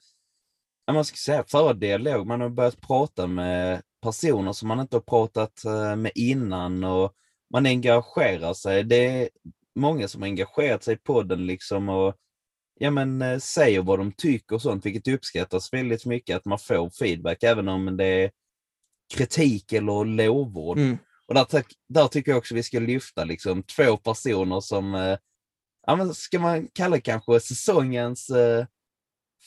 man 0.92 1.04
ska 1.04 1.16
säga, 1.16 1.44
föra 1.48 1.72
dialog. 1.72 2.26
Man 2.26 2.40
har 2.40 2.48
börjat 2.48 2.80
prata 2.80 3.26
med 3.26 3.82
personer 4.00 4.52
som 4.52 4.68
man 4.68 4.80
inte 4.80 4.96
har 4.96 5.00
pratat 5.00 5.64
eh, 5.64 5.96
med 5.96 6.12
innan 6.14 6.84
och 6.84 7.12
man 7.52 7.66
engagerar 7.66 8.54
sig. 8.54 8.84
Det 8.84 9.06
är 9.06 9.28
många 9.74 10.08
som 10.08 10.22
har 10.22 10.28
engagerat 10.28 10.84
sig 10.84 10.94
i 10.94 10.98
podden 10.98 11.46
liksom 11.46 11.88
och 11.88 12.14
ja, 12.78 12.90
men, 12.90 13.22
eh, 13.22 13.38
säger 13.38 13.82
vad 13.82 13.98
de 13.98 14.12
tycker 14.12 14.54
och 14.54 14.62
sånt, 14.62 14.86
vilket 14.86 15.14
uppskattas 15.14 15.72
väldigt 15.72 16.06
mycket 16.06 16.36
att 16.36 16.44
man 16.44 16.58
får 16.58 16.90
feedback, 16.90 17.42
även 17.42 17.68
om 17.68 17.96
det 17.96 18.04
är 18.04 18.30
kritik 19.14 19.72
eller 19.72 20.04
lovord. 20.04 20.78
Mm. 20.78 20.98
Och 21.26 21.34
där, 21.34 21.46
där 21.88 22.08
tycker 22.08 22.30
jag 22.30 22.38
också 22.38 22.54
vi 22.54 22.62
ska 22.62 22.78
lyfta 22.78 23.24
liksom, 23.24 23.62
två 23.62 23.96
personer 23.96 24.60
som, 24.60 24.94
eh, 24.94 25.18
ja, 25.86 25.96
men 25.96 26.14
ska 26.14 26.38
man 26.38 26.68
kalla 26.72 27.00
kanske 27.00 27.40
säsongens 27.40 28.30
eh, 28.30 28.66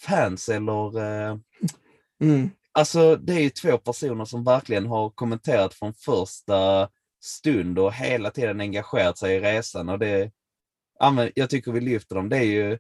fans 0.06 0.50
eller 0.50 1.00
eh, 1.00 1.38
Mm. 2.22 2.50
Alltså 2.74 3.16
det 3.16 3.34
är 3.34 3.40
ju 3.40 3.50
två 3.50 3.78
personer 3.78 4.26
som 4.26 4.44
verkligen 4.44 4.86
har 4.86 5.10
kommenterat 5.10 5.74
från 5.74 5.94
första 5.94 6.90
stund 7.24 7.80
och 7.80 7.94
hela 7.94 8.32
tiden 8.32 8.62
engagerat 8.62 9.18
sig 9.18 9.36
i 9.36 9.40
resan. 9.40 9.90
Och 9.90 10.00
det, 10.00 10.32
jag 11.36 11.50
tycker 11.50 11.72
vi 11.72 11.80
lyfter 11.82 12.16
dem. 12.16 12.30
Det 12.30 12.38
är 12.38 12.44
ju 12.44 12.78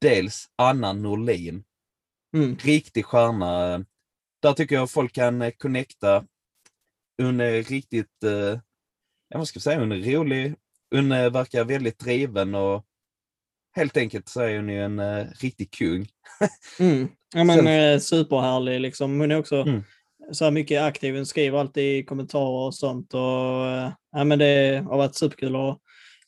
dels 0.00 0.46
Anna 0.56 0.92
Norlin, 0.92 1.64
Mm. 2.34 2.56
riktig 2.56 3.04
stjärna. 3.04 3.84
Där 4.42 4.52
tycker 4.52 4.74
jag 4.74 4.90
folk 4.90 5.12
kan 5.12 5.42
eh, 5.42 5.50
connecta. 5.50 6.24
Hon 7.22 7.40
är 7.40 7.62
riktigt, 7.62 8.24
eh, 8.24 8.60
ja, 9.28 9.38
vad 9.38 9.48
ska 9.48 9.56
jag 9.56 9.62
säga, 9.62 9.80
hon 9.80 9.92
är 9.92 9.96
rolig. 9.96 10.54
Hon 10.90 11.12
eh, 11.12 11.30
verkar 11.30 11.64
väldigt 11.64 11.98
driven 11.98 12.54
och 12.54 12.84
helt 13.76 13.96
enkelt 13.96 14.28
så 14.28 14.40
är 14.40 14.56
hon 14.56 14.68
ju 14.68 14.84
en 14.84 14.98
eh, 14.98 15.26
riktig 15.40 15.70
kung. 15.70 16.06
Mm. 16.80 17.08
Ja, 17.34 17.44
men, 17.44 17.66
eh, 17.66 17.98
superhärlig. 17.98 18.80
Liksom. 18.80 19.20
Hon 19.20 19.30
är 19.30 19.38
också 19.38 19.56
Mm. 19.56 19.82
så 20.32 20.44
här 20.44 20.50
mycket 20.50 20.82
aktiv. 20.82 21.14
Hon 21.16 21.26
skriver 21.26 21.58
alltid 21.58 21.98
i 21.98 22.04
kommentarer 22.04 22.66
och 22.66 22.74
sånt. 22.74 23.14
Och, 23.14 23.66
eh, 23.66 23.90
ja, 24.12 24.24
men 24.24 24.38
det 24.38 24.84
har 24.88 24.96
varit 24.96 25.14
superkul. 25.14 25.56
Och, 25.56 25.78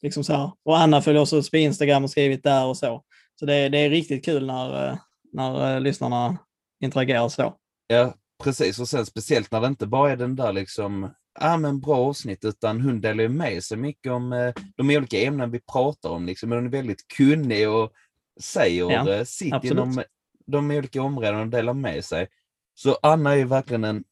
liksom 0.02 0.24
så 0.24 0.32
här. 0.34 0.50
och 0.64 0.78
Anna 0.78 1.02
följer 1.02 1.22
oss 1.22 1.50
på 1.50 1.56
Instagram 1.56 2.04
och 2.04 2.10
skrivit 2.10 2.42
där 2.42 2.66
och 2.66 2.76
så. 2.76 3.02
Så 3.40 3.46
det, 3.46 3.68
det 3.68 3.78
är 3.78 3.90
riktigt 3.90 4.24
kul 4.24 4.46
när, 4.46 4.88
eh, 4.90 4.96
när 5.32 5.74
eh, 5.74 5.80
lyssnarna 5.80 6.38
interagerar 6.84 7.28
så. 7.28 7.54
Ja, 7.86 8.14
precis. 8.44 8.78
Och 8.78 8.88
sen 8.88 9.06
speciellt 9.06 9.50
när 9.52 9.60
det 9.60 9.66
inte 9.66 9.86
bara 9.86 10.12
är 10.12 10.16
den 10.16 10.36
där 10.36 10.52
liksom, 10.52 11.10
ja 11.40 11.56
men 11.56 11.80
bra 11.80 11.96
avsnitt, 11.96 12.44
utan 12.44 12.80
hon 12.80 13.00
delar 13.00 13.22
ju 13.22 13.28
med 13.28 13.64
sig 13.64 13.76
mycket 13.76 14.12
om 14.12 14.32
eh, 14.32 14.54
de 14.76 14.90
olika 14.90 15.20
ämnen 15.20 15.50
vi 15.50 15.60
pratar 15.60 16.08
om. 16.10 16.26
Liksom. 16.26 16.52
Hon 16.52 16.66
är 16.66 16.70
väldigt 16.70 17.08
kunnig 17.08 17.68
och 17.68 17.92
säger 18.40 18.90
Ja, 18.90 19.10
eh, 19.12 19.24
sitt 19.24 19.52
absolut. 19.52 19.72
inom 19.72 20.02
de 20.46 20.70
olika 20.70 21.02
områdena 21.02 21.40
och 21.40 21.48
delar 21.48 21.74
med 21.74 22.04
sig. 22.04 22.28
Så 22.74 22.98
Anna 23.02 23.32
är 23.32 23.36
ju 23.36 23.44
verkligen 23.44 23.84
en 23.84 24.04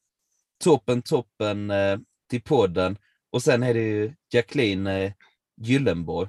toppen, 0.65 1.03
toppen 1.03 1.71
eh, 1.71 1.99
till 2.31 2.43
podden. 2.43 2.99
Och 3.31 3.43
sen 3.43 3.63
är 3.63 3.75
det 3.75 3.81
ju 3.83 4.15
Jacqueline 4.33 4.87
eh, 4.87 5.13
Gyllenborg. 5.61 6.29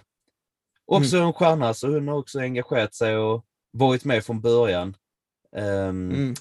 Också 0.86 1.18
en 1.18 1.34
stjärna, 1.34 1.74
så 1.74 1.88
hon 1.94 2.08
har 2.08 2.18
också 2.18 2.40
engagerat 2.40 2.94
sig 2.96 3.18
och 3.18 3.46
varit 3.72 4.06
med 4.06 4.26
från 4.26 4.42
början. 4.42 4.96
Ehm, 5.56 6.12
Mm. 6.12 6.36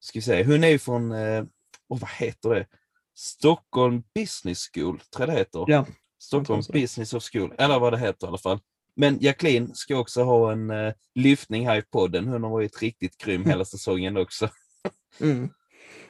ska 0.00 0.18
vi 0.18 0.22
se, 0.22 0.44
hon 0.44 0.64
är 0.64 0.68
ju 0.68 0.78
från, 0.78 1.12
eh, 1.12 1.44
oh, 1.88 1.98
vad 2.00 2.10
heter 2.10 2.50
det? 2.50 2.66
Stockholm 3.14 4.02
Business 4.14 4.68
School, 4.72 4.98
tror 4.98 5.28
jag 5.28 5.28
det 5.28 5.38
heter. 5.38 5.64
Ja, 5.68 5.86
Stockholm. 6.22 6.62
Business 6.72 7.14
of 7.14 7.22
School, 7.32 7.54
eller 7.58 7.78
vad 7.78 7.92
det 7.92 7.98
heter 7.98 8.26
i 8.26 8.28
alla 8.28 8.38
fall. 8.38 8.58
Men 8.96 9.18
Jacqueline 9.20 9.74
ska 9.74 9.96
också 9.96 10.22
ha 10.22 10.52
en 10.52 10.70
eh, 10.70 10.92
lyftning 11.14 11.66
här 11.66 11.76
i 11.76 11.82
podden. 11.82 12.28
Hon 12.28 12.42
har 12.42 12.50
varit 12.50 12.82
riktigt 12.82 13.16
grym 13.18 13.44
hela 13.46 13.64
säsongen 13.64 14.16
också. 14.16 14.48
Mm. 15.20 15.50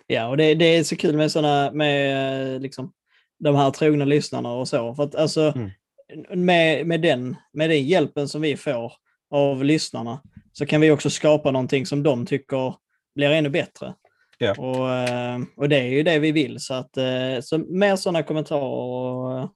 Ja, 0.06 0.28
och 0.28 0.37
det, 0.37 0.54
det 0.54 0.64
är 0.64 0.84
så 0.84 0.96
kul 0.96 1.16
med 1.16 1.32
sådana, 1.32 1.70
med 1.73 2.54
eh, 2.54 2.61
liksom, 2.61 2.92
de 3.38 3.56
här 3.56 3.70
trogna 3.70 4.04
lyssnarna 4.04 4.52
och 4.52 4.68
så. 4.68 4.94
För 4.94 5.02
att 5.02 5.14
alltså, 5.14 5.52
Mm. 5.56 6.44
med, 6.44 6.87
med, 6.87 7.00
den, 7.02 7.37
med 7.52 7.70
den 7.70 7.87
hjälpen 7.87 8.28
som 8.28 8.40
vi 8.40 8.56
får 8.56 8.92
av 9.30 9.64
lyssnarna 9.64 10.23
så 10.52 10.66
kan 10.66 10.80
vi 10.80 10.90
också 10.90 11.11
skapa 11.11 11.50
någonting 11.50 11.87
som 11.87 12.02
de 12.02 12.26
tycker 12.26 12.75
blir 13.14 13.30
ännu 13.30 13.50
bättre. 13.50 13.94
Ja. 14.38 14.55
Och, 14.59 14.91
eh, 14.91 15.41
och 15.57 15.69
det 15.69 15.76
är 15.76 15.88
ju 15.88 16.03
det 16.03 16.19
vi 16.19 16.33
vill. 16.33 16.61
Så, 16.61 16.75
att, 16.75 16.97
eh, 16.97 17.41
så 17.43 17.59
mer 17.59 17.97
sådana 17.97 18.23
kommentarer 18.23 18.64
och 18.64 19.50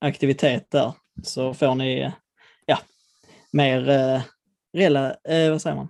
aktivitet 0.00 0.70
där 0.70 0.92
så 1.22 1.54
får 1.54 1.74
ni 1.74 2.12
ja, 2.66 2.78
mer 3.52 3.88
eh, 3.88 4.22
rela, 4.72 5.16
vad 5.50 5.62
säger 5.62 5.76
man? 5.76 5.88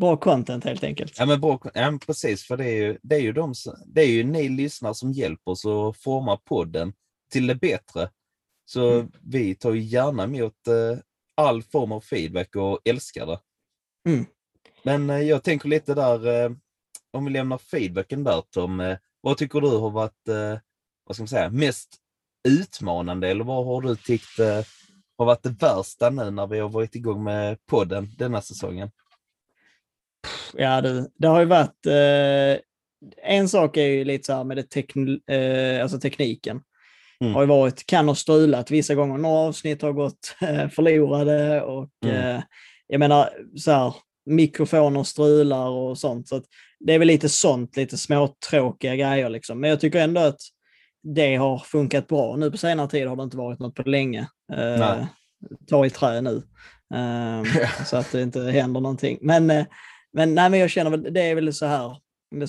bra 0.00 0.16
content 0.16 0.64
helt 0.64 0.84
enkelt. 0.84 1.18
Ja 1.18 1.26
men, 1.26 1.40
bra, 1.40 1.60
ja, 1.74 1.98
precis, 2.06 2.46
för 2.46 2.56
det 2.56 2.64
är, 2.64 2.82
ju, 2.82 2.98
det, 3.02 3.14
är 3.14 3.20
ju 3.20 3.32
de, 3.32 3.54
det 3.86 4.02
är 4.02 4.08
ju 4.08 4.24
ni 4.24 4.48
lyssnare 4.48 4.94
som 4.94 5.12
hjälper 5.12 5.50
oss 5.50 5.66
att 5.66 5.96
forma 5.96 6.36
podden 6.36 6.92
till 7.32 7.46
det 7.46 7.54
bättre. 7.54 8.10
Så 8.64 8.90
Mm. 8.90 9.12
vi 9.22 9.54
tar 9.54 9.72
ju 9.72 9.80
gärna 9.80 10.24
emot 10.24 10.68
eh, 10.68 10.98
all 11.34 11.62
form 11.62 11.92
av 11.92 12.00
feedback 12.00 12.56
och 12.56 12.80
älskar 12.84 13.26
det. 13.26 13.38
Mm. 14.08 14.26
Men 14.82 15.10
eh, 15.10 15.20
jag 15.20 15.42
tänker 15.44 15.68
lite 15.68 15.94
där, 15.94 16.44
eh, 16.44 16.50
om 17.12 17.24
vi 17.24 17.30
lämnar 17.30 17.58
feedbacken 17.58 18.24
där 18.24 18.42
Tom, 18.50 18.80
eh, 18.80 18.98
vad 19.20 19.36
tycker 19.36 19.60
du 19.60 19.68
har 19.68 19.90
varit, 19.90 20.28
eh, 20.28 20.58
vad 21.04 21.16
ska 21.16 21.22
man 21.22 21.28
säga, 21.28 21.50
mest 21.50 21.96
utmanande 22.48 23.28
eller 23.28 23.44
vad 23.44 23.66
har 23.66 23.82
du 23.82 23.96
tyckt 23.96 24.38
eh, 24.38 24.60
har 25.18 25.26
varit 25.26 25.42
det 25.42 25.50
värsta 25.60 26.10
nu 26.10 26.30
när 26.30 26.46
vi 26.46 26.58
har 26.58 26.68
varit 26.68 26.94
igång 26.94 27.24
med 27.24 27.66
podden 27.66 28.08
denna 28.18 28.42
säsongen? 28.42 28.90
Ja, 30.54 30.80
det, 30.80 31.08
det 31.14 31.28
har 31.28 31.40
ju 31.40 31.46
varit... 31.46 31.86
Eh, 31.86 32.62
en 33.22 33.48
sak 33.48 33.76
är 33.76 33.86
ju 33.86 34.04
lite 34.04 34.26
så 34.26 34.32
här 34.32 34.44
med 34.44 34.56
det 34.56 34.62
tekn, 34.62 35.20
eh, 35.26 35.82
alltså 35.82 36.00
tekniken. 36.00 36.62
Mm. 37.20 37.34
Har 37.34 37.42
ju 37.42 37.48
varit, 37.48 37.86
kan 37.86 38.08
ha 38.08 38.14
strulat 38.14 38.70
vissa 38.70 38.94
gånger. 38.94 39.18
Några 39.18 39.38
avsnitt 39.38 39.82
har 39.82 39.92
gått 39.92 40.36
eh, 40.40 40.68
förlorade 40.68 41.62
och 41.62 41.88
Mm. 42.04 42.42
jag 42.86 42.98
menar 42.98 43.30
så 43.56 43.70
här, 43.70 43.94
mikrofoner 44.26 45.02
strular 45.02 45.68
och 45.68 45.98
sånt. 45.98 46.28
Så 46.28 46.42
det 46.80 46.94
är 46.94 46.98
väl 46.98 47.08
lite 47.08 47.28
sånt, 47.28 47.76
lite 47.76 47.98
småtråkiga 47.98 48.96
grejer 48.96 49.28
liksom. 49.28 49.60
Men 49.60 49.70
jag 49.70 49.80
tycker 49.80 50.00
ändå 50.00 50.20
att 50.20 50.40
det 51.02 51.36
har 51.36 51.58
funkat 51.58 52.08
bra. 52.08 52.36
Nu 52.36 52.50
på 52.50 52.56
senare 52.56 52.88
tid 52.88 53.06
har 53.06 53.16
det 53.16 53.22
inte 53.22 53.36
varit 53.36 53.58
något 53.58 53.74
på 53.74 53.82
länge. 53.82 54.28
Eh, 54.52 55.04
ta 55.66 55.86
i 55.86 55.90
trä 55.90 56.20
nu. 56.20 56.42
Ehm, 56.94 57.44
så 57.86 57.96
att 57.96 58.12
det 58.12 58.22
inte 58.22 58.40
händer 58.40 58.80
någonting. 58.80 59.18
Men, 59.20 59.50
eh, 59.50 59.66
men, 60.12 60.34
nej, 60.34 60.50
men 60.50 60.60
jag 60.60 60.70
känner 60.70 60.90
väl, 60.90 61.12
det 61.14 61.20
är 61.20 61.34
väl 61.34 61.54
så 61.54 61.66
här. 61.66 61.96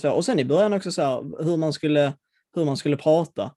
Och 0.03 0.25
sen 0.25 0.39
i 0.39 0.45
början 0.45 0.73
också 0.73 0.91
så 0.91 1.01
här, 1.01 1.43
hur 1.43 1.57
man 1.57 1.73
skulle, 1.73 2.13
hur 2.55 2.65
man 2.65 2.77
skulle 2.77 2.97
prata. 2.97 3.51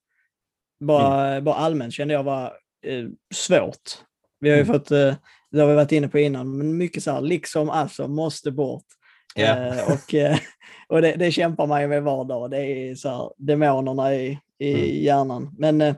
Bara, 0.81 1.41
bara 1.41 1.55
allmänt 1.55 1.95
kände 1.95 2.15
jag 2.15 2.23
var 2.23 2.45
eh, 2.87 3.05
svårt. 3.35 4.05
Vi 4.41 4.49
har 4.51 4.57
ju 4.57 4.63
Mm. 4.63 4.75
fått, 4.75 4.91
eh, 4.91 5.15
det 5.51 5.61
har 5.61 5.69
vi 5.69 5.75
varit 5.75 5.93
inne 5.93 6.09
på 6.09 6.19
innan, 6.19 6.59
men 6.59 6.77
mycket 6.77 7.03
så 7.03 7.11
här, 7.11 7.21
liksom, 7.21 7.71
alltså, 7.71 8.09
måste 8.09 8.51
bort. 8.51 8.85
Eh, 9.37 9.93
och 9.93 10.15
eh, 10.15 10.39
och 10.89 11.03
det, 11.03 11.13
det 11.17 11.33
kämpar 11.33 11.67
man 11.67 11.83
ju 11.83 11.89
med 11.89 12.03
var 12.03 12.25
dag. 12.25 12.51
Det 12.51 12.59
är 12.59 12.95
så 12.95 13.09
här, 13.09 13.31
demonerna 13.37 14.15
i, 14.15 14.39
i 14.59 14.75
Mm. 14.75 15.05
hjärnan. 15.05 15.55
Men, 15.59 15.81
eh, 15.81 15.95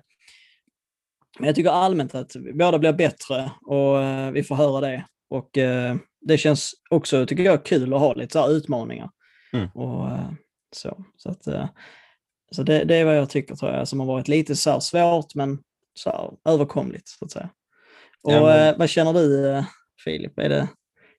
men 1.38 1.46
jag 1.46 1.54
tycker 1.56 1.70
allmänt 1.70 2.14
att 2.14 2.36
båda 2.54 2.78
blir 2.78 2.92
bättre 2.92 3.50
och 3.66 3.96
vi 4.36 4.42
får 4.42 4.54
höra 4.54 4.80
det. 4.80 5.04
Och 5.30 5.50
det 6.20 6.38
känns 6.38 6.74
också, 6.90 7.26
tycker 7.26 7.42
jag, 7.42 7.64
kul 7.64 7.94
att 7.94 8.00
ha 8.00 8.14
lite 8.14 8.32
så 8.32 8.38
här 8.40 8.50
utmaningar. 8.50 9.10
Mm. 9.52 9.68
Och, 9.68 10.08
så 10.76 11.04
så, 11.16 11.30
att, 11.30 11.42
så 12.52 12.62
det, 12.62 12.84
det 12.84 12.96
är 12.96 13.04
vad 13.04 13.16
jag 13.16 13.30
tycker, 13.30 13.54
tror 13.56 13.72
jag, 13.72 13.88
som 13.88 14.00
har 14.00 14.06
varit 14.06 14.28
lite 14.28 14.56
så 14.56 14.80
svårt, 14.80 15.34
men 15.34 15.58
så 15.94 16.34
överkomligt, 16.44 17.08
så 17.08 17.24
att 17.24 17.30
säga. 17.30 17.50
Och 18.22 18.32
Ja, 18.32 18.42
men- 18.42 18.68
eh, 18.74 18.78
vad 18.78 18.88
känner 18.88 19.12
du, 19.12 19.48
eh, 19.50 19.64
Filip? 20.04 20.38
Är 20.38 20.48
det 20.48 20.68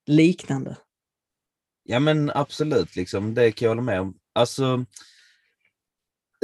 liknande? 0.05 0.77
Ja 1.83 1.99
men 1.99 2.31
absolut, 2.35 2.95
liksom, 2.95 3.33
det 3.33 3.51
kan 3.51 3.65
jag 3.65 3.71
hålla 3.71 3.81
med 3.81 4.01
om. 4.01 4.17
Alltså, 4.33 4.85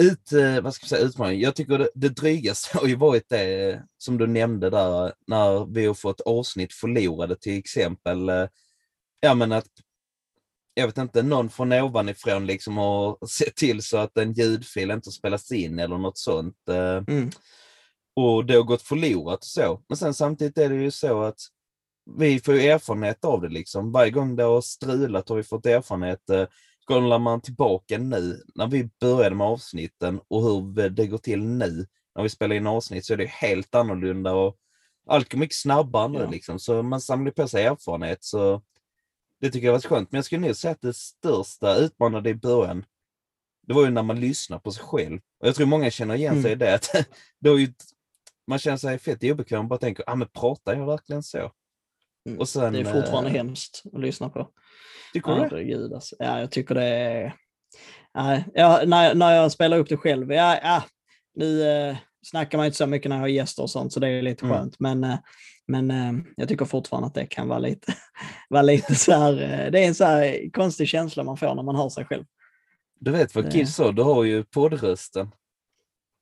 ut, 0.02 0.32
eh, 0.32 0.62
vad 0.62 0.74
ska 0.74 0.84
jag 0.84 0.90
säga, 0.90 1.02
utmaning. 1.08 1.42
Jag 1.42 1.56
tycker 1.56 1.78
det, 1.78 1.90
det 1.96 2.10
drygaste 2.10 2.78
har 2.78 2.88
ju 2.88 2.96
varit 2.96 3.30
det 3.30 3.84
som 3.98 4.18
du 4.18 4.28
nämnde 4.28 4.70
där, 4.70 5.14
när 5.28 5.74
vi 5.74 5.86
har 5.86 5.94
fått 5.94 6.22
avsnitt 6.22 6.74
förlorade 6.74 7.36
till 7.36 7.58
exempel. 7.58 8.32
Ja 9.20 9.34
men 9.34 9.52
att, 9.52 9.68
jag 10.74 10.88
vet 10.88 10.98
inte, 10.98 11.24
någon 11.24 11.50
från 11.50 11.72
ovanifrån 11.72 12.46
liksom 12.46 12.78
har 12.78 13.26
sett 13.28 13.56
till 13.56 13.82
så 13.84 13.98
att 13.98 14.18
en 14.18 14.34
ljudfil 14.34 14.92
inte 14.92 15.12
spelas 15.12 15.52
in 15.52 15.80
eller 15.80 15.98
något 15.98 16.18
sånt. 16.18 16.58
Mm. 17.08 17.30
Och 18.16 18.46
det 18.46 18.54
har 18.56 18.64
gått 18.64 18.82
förlorat 18.82 19.40
och 19.40 19.46
så. 19.46 19.82
Men 19.90 19.98
sen 19.98 20.14
samtidigt 20.14 20.58
är 20.58 20.70
det 20.70 20.76
ju 20.76 20.92
så 20.92 21.22
att 21.22 21.40
vi 22.20 22.40
får 22.40 22.54
ju 22.54 22.62
erfarenhet 22.62 23.26
av 23.26 23.42
det 23.42 23.50
liksom. 23.50 23.92
Varje 23.92 24.12
gång 24.12 24.36
det 24.36 24.44
har 24.44 24.62
strulat 24.62 25.30
har 25.30 25.36
vi 25.36 25.44
fått 25.44 25.66
erfarenhet. 25.66 26.30
Eh, 26.30 26.46
Kollar 26.86 27.20
man 27.20 27.42
tillbaka 27.42 27.98
nu, 27.98 28.44
när 28.56 28.68
vi 28.68 28.90
började 29.02 29.36
med 29.36 29.48
avsnitten 29.48 30.20
och 30.28 30.42
hur 30.44 30.90
det 30.90 31.08
går 31.08 31.18
till 31.18 31.44
nu, 31.44 31.88
när 32.16 32.24
vi 32.24 32.30
spelar 32.30 32.56
in 32.56 32.68
avsnitt, 32.68 33.06
så 33.06 33.14
är 33.14 33.18
det 33.18 33.26
helt 33.30 33.76
annorlunda 33.76 34.34
och 34.34 34.56
allt 35.08 35.32
går 35.32 35.40
mycket 35.40 35.56
snabbare 35.56 36.08
nu 36.08 36.20
Ja. 36.20 36.30
liksom. 36.30 36.60
Så 36.60 36.84
man 36.84 37.02
samlar 37.02 37.32
på 37.32 37.48
sig 37.48 37.64
erfarenhet. 37.66 38.24
Så 38.24 38.62
det 39.42 39.52
tycker 39.52 39.66
jag 39.68 39.74
var 39.74 39.80
skönt. 39.80 40.12
Men 40.12 40.18
jag 40.18 40.26
skulle 40.26 40.48
nog 40.48 40.56
säga 40.56 40.72
att 40.72 40.82
det 40.82 40.94
största 40.96 41.76
utmanande 41.76 42.30
i 42.30 42.36
början, 42.36 42.86
det 43.68 43.74
var 43.74 43.86
ju 43.86 43.92
när 43.92 44.04
man 44.04 44.20
lyssnar 44.20 44.60
på 44.60 44.72
sig 44.72 44.84
själv. 44.84 45.20
Och 45.40 45.48
jag 45.48 45.56
tror 45.56 45.68
många 45.68 45.92
känner 45.92 46.16
igen 46.16 46.42
sig 46.42 46.52
i 46.52 46.56
det. 46.56 46.76
Att 46.76 46.90
då 47.40 47.54
är 47.54 47.58
ju, 47.60 47.74
man 48.48 48.60
känner 48.60 48.78
sig 48.78 49.00
fett 49.00 49.24
obekväm 49.24 49.60
och 49.60 49.68
bara 49.68 49.80
tänker, 49.80 50.04
ah, 50.08 50.16
men 50.16 50.28
pratar 50.28 50.76
jag 50.76 50.86
verkligen 50.86 51.24
så? 51.24 51.52
Mm. 52.28 52.40
Och 52.40 52.50
sen, 52.50 52.74
det 52.74 52.80
är 52.80 53.02
fortfarande 53.02 53.30
eh, 53.30 53.36
hemskt 53.36 53.84
att 53.94 54.02
lyssna 54.02 54.30
på. 54.30 54.50
Tycker 55.14 55.50
du 55.50 55.88
det? 55.88 55.96
Alltså. 55.96 56.16
Ja, 56.20 56.40
jag 56.40 56.52
tycker 56.52 56.76
det 56.76 56.84
är... 56.84 57.34
Nej, 58.14 58.46
när, 58.86 59.16
när 59.16 59.36
jag 59.36 59.52
spelar 59.52 59.78
upp 59.78 59.90
det 59.90 59.98
själv, 59.98 60.32
ja, 60.34 60.60
ja 60.64 60.84
nu 61.36 61.70
eh, 61.70 61.98
snackar 62.26 62.58
man 62.58 62.66
inte 62.66 62.78
så 62.78 62.88
mycket 62.88 63.10
när 63.10 63.16
jag 63.16 63.24
har 63.24 63.28
gäster 63.28 63.64
och 63.64 63.70
sånt, 63.70 63.94
så 63.94 64.00
det 64.00 64.08
är 64.08 64.22
lite 64.22 64.46
Mm. 64.46 64.58
skönt. 64.58 64.80
Men, 64.80 65.04
eh, 65.04 65.18
men 65.68 65.92
eh, 65.92 66.14
jag 66.38 66.50
tycker 66.50 66.66
fortfarande 66.66 67.08
att 67.08 67.14
det 67.14 67.26
kan 67.26 67.48
vara 67.48 67.60
lite, 67.60 67.94
vara 68.50 68.62
lite 68.62 68.96
så 68.96 69.12
här, 69.12 69.34
eh, 69.34 69.72
det 69.72 69.80
är 69.84 69.88
en 69.88 69.96
så 69.96 70.06
här 70.06 70.50
konstig 70.54 70.88
känsla 70.88 71.24
man 71.24 71.38
får 71.38 71.56
när 71.56 71.64
man 71.64 71.76
hör 71.76 71.90
sig 71.90 72.06
själv. 72.06 72.24
Du 73.00 73.12
vet 73.12 73.36
vad 73.36 73.52
Kid 73.52 73.70
sa, 73.70 73.92
du 73.92 74.02
har 74.04 74.24
ju 74.24 74.44
poddrösten. 74.44 75.32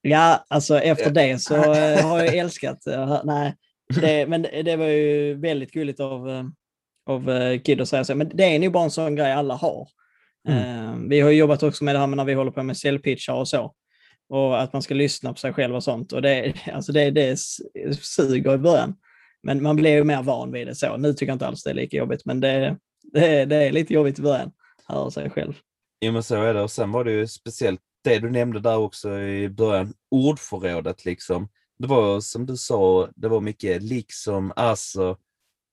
Ja, 0.05 0.45
alltså 0.47 0.79
efter 0.79 1.11
det 1.11 1.41
så 1.41 1.55
eh, 1.55 2.05
har 2.05 2.19
jag 2.19 2.35
älskat, 2.35 2.87
eh, 2.87 3.21
nej, 3.23 3.55
det, 4.01 4.25
men 4.29 4.41
det, 4.41 4.75
var 4.75 4.85
ju 4.85 5.33
väldigt 5.33 5.71
gulligt 5.71 5.99
av, 5.99 6.29
eh, 6.29 6.43
av 7.05 7.29
eh, 7.29 7.59
Kid 7.59 7.81
att 7.81 7.89
säga 7.89 8.03
så. 8.03 8.15
Men 8.15 8.31
det 8.33 8.43
är 8.43 8.59
nog 8.59 8.71
bara 8.71 8.83
en 8.83 8.91
sån 8.91 9.15
grej 9.15 9.31
alla 9.31 9.53
har. 9.53 9.87
Eh, 10.49 10.95
vi 11.09 11.19
har 11.19 11.29
ju 11.29 11.37
jobbat 11.37 11.63
också 11.63 11.83
med 11.83 11.95
det 11.95 11.99
här 11.99 12.07
med 12.07 12.17
när 12.17 12.25
vi 12.25 12.33
håller 12.33 12.51
på 12.51 12.63
med 12.63 12.77
säljpitchar 12.77 13.33
och 13.33 13.47
så. 13.47 13.73
Och 14.29 14.61
att 14.61 14.73
man 14.73 14.81
ska 14.81 14.93
lyssna 14.93 15.33
på 15.33 15.39
sig 15.39 15.53
själv 15.53 15.75
och 15.75 15.83
sånt. 15.83 16.13
Och 16.13 16.21
det, 16.21 16.53
alltså 16.73 16.91
det, 16.91 17.11
det 17.11 17.39
suger 18.01 18.53
i 18.53 18.57
början. 18.57 18.95
Men 19.43 19.63
man 19.63 19.75
blir 19.75 19.91
ju 19.91 20.03
mer 20.03 20.23
van 20.23 20.51
vid 20.51 20.67
det 20.67 20.75
så. 20.75 20.97
Nu 20.97 21.13
tycker 21.13 21.27
jag 21.27 21.35
inte 21.35 21.47
alls 21.47 21.63
det 21.63 21.69
är 21.69 21.73
lika 21.73 21.97
jobbigt, 21.97 22.25
men 22.25 22.39
det, 22.39 22.77
det, 23.13 23.45
det 23.45 23.55
är 23.55 23.71
lite 23.71 23.93
jobbigt 23.93 24.19
i 24.19 24.21
början. 24.21 24.51
Höra 24.87 25.11
sig 25.11 25.29
själv. 25.29 25.53
Jo 26.05 26.11
men 26.11 26.23
så 26.23 26.43
är 26.43 26.53
det. 26.53 26.61
Och 26.61 26.71
sen 26.71 26.91
var 26.91 27.03
det 27.03 27.11
ju 27.11 27.27
speciellt 27.27 27.81
det 28.03 28.19
du 28.19 28.29
nämnde 28.31 28.59
där 28.59 28.77
också 28.77 29.19
i 29.19 29.49
början, 29.49 29.93
ordförrådet 30.11 31.05
liksom. 31.05 31.49
Det 31.79 31.87
var 31.87 32.21
som 32.21 32.45
du 32.45 32.57
sa, 32.57 33.09
det 33.15 33.27
var 33.27 33.41
mycket 33.41 33.83
liksom, 33.83 34.53
alltså. 34.55 35.17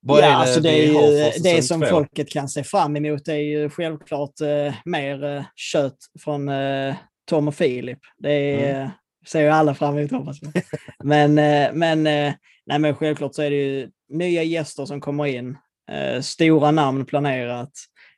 Vad 0.03 0.23
ja, 0.23 0.35
alltså 0.35 0.61
det, 0.61 0.70
vi 0.73 0.88
är 0.88 0.94
har 0.94 1.31
för 1.33 1.38
ju, 1.38 1.55
det 1.55 1.62
som 1.62 1.81
två? 1.81 1.87
folket 1.87 2.31
kan 2.31 2.49
se 2.49 2.64
fram 2.64 2.96
emot 2.96 3.29
är 3.29 3.35
ju 3.35 3.70
självklart 3.70 4.40
eh, 4.40 4.75
mer 4.85 5.25
eh, 5.25 5.44
kött 5.57 5.99
från 6.20 6.49
eh, 6.49 6.94
Tom 7.25 7.49
och 7.49 7.55
Filip. 7.55 7.99
Det 8.18 8.33
är, 8.33 8.70
Mm. 8.70 8.83
eh, 8.83 8.90
ser 9.27 9.40
ju 9.40 9.49
alla 9.49 9.75
fram 9.75 9.99
emot 9.99 10.11
hoppas 10.11 10.37
jag. 10.42 10.62
men, 11.05 11.38
eh, 11.38 11.73
men, 11.73 12.07
eh, 12.07 12.35
nej, 12.66 12.79
men 12.79 12.94
självklart 12.94 13.35
så 13.35 13.42
är 13.42 13.51
det 13.51 13.57
ju 13.57 13.90
nya 14.09 14.42
gäster 14.42 14.85
som 14.87 15.01
kommer 15.01 15.27
in. 15.27 15.59
Eh, 15.90 16.20
stora 16.20 16.70
namn 16.70 17.07
planerat. 17.07 17.73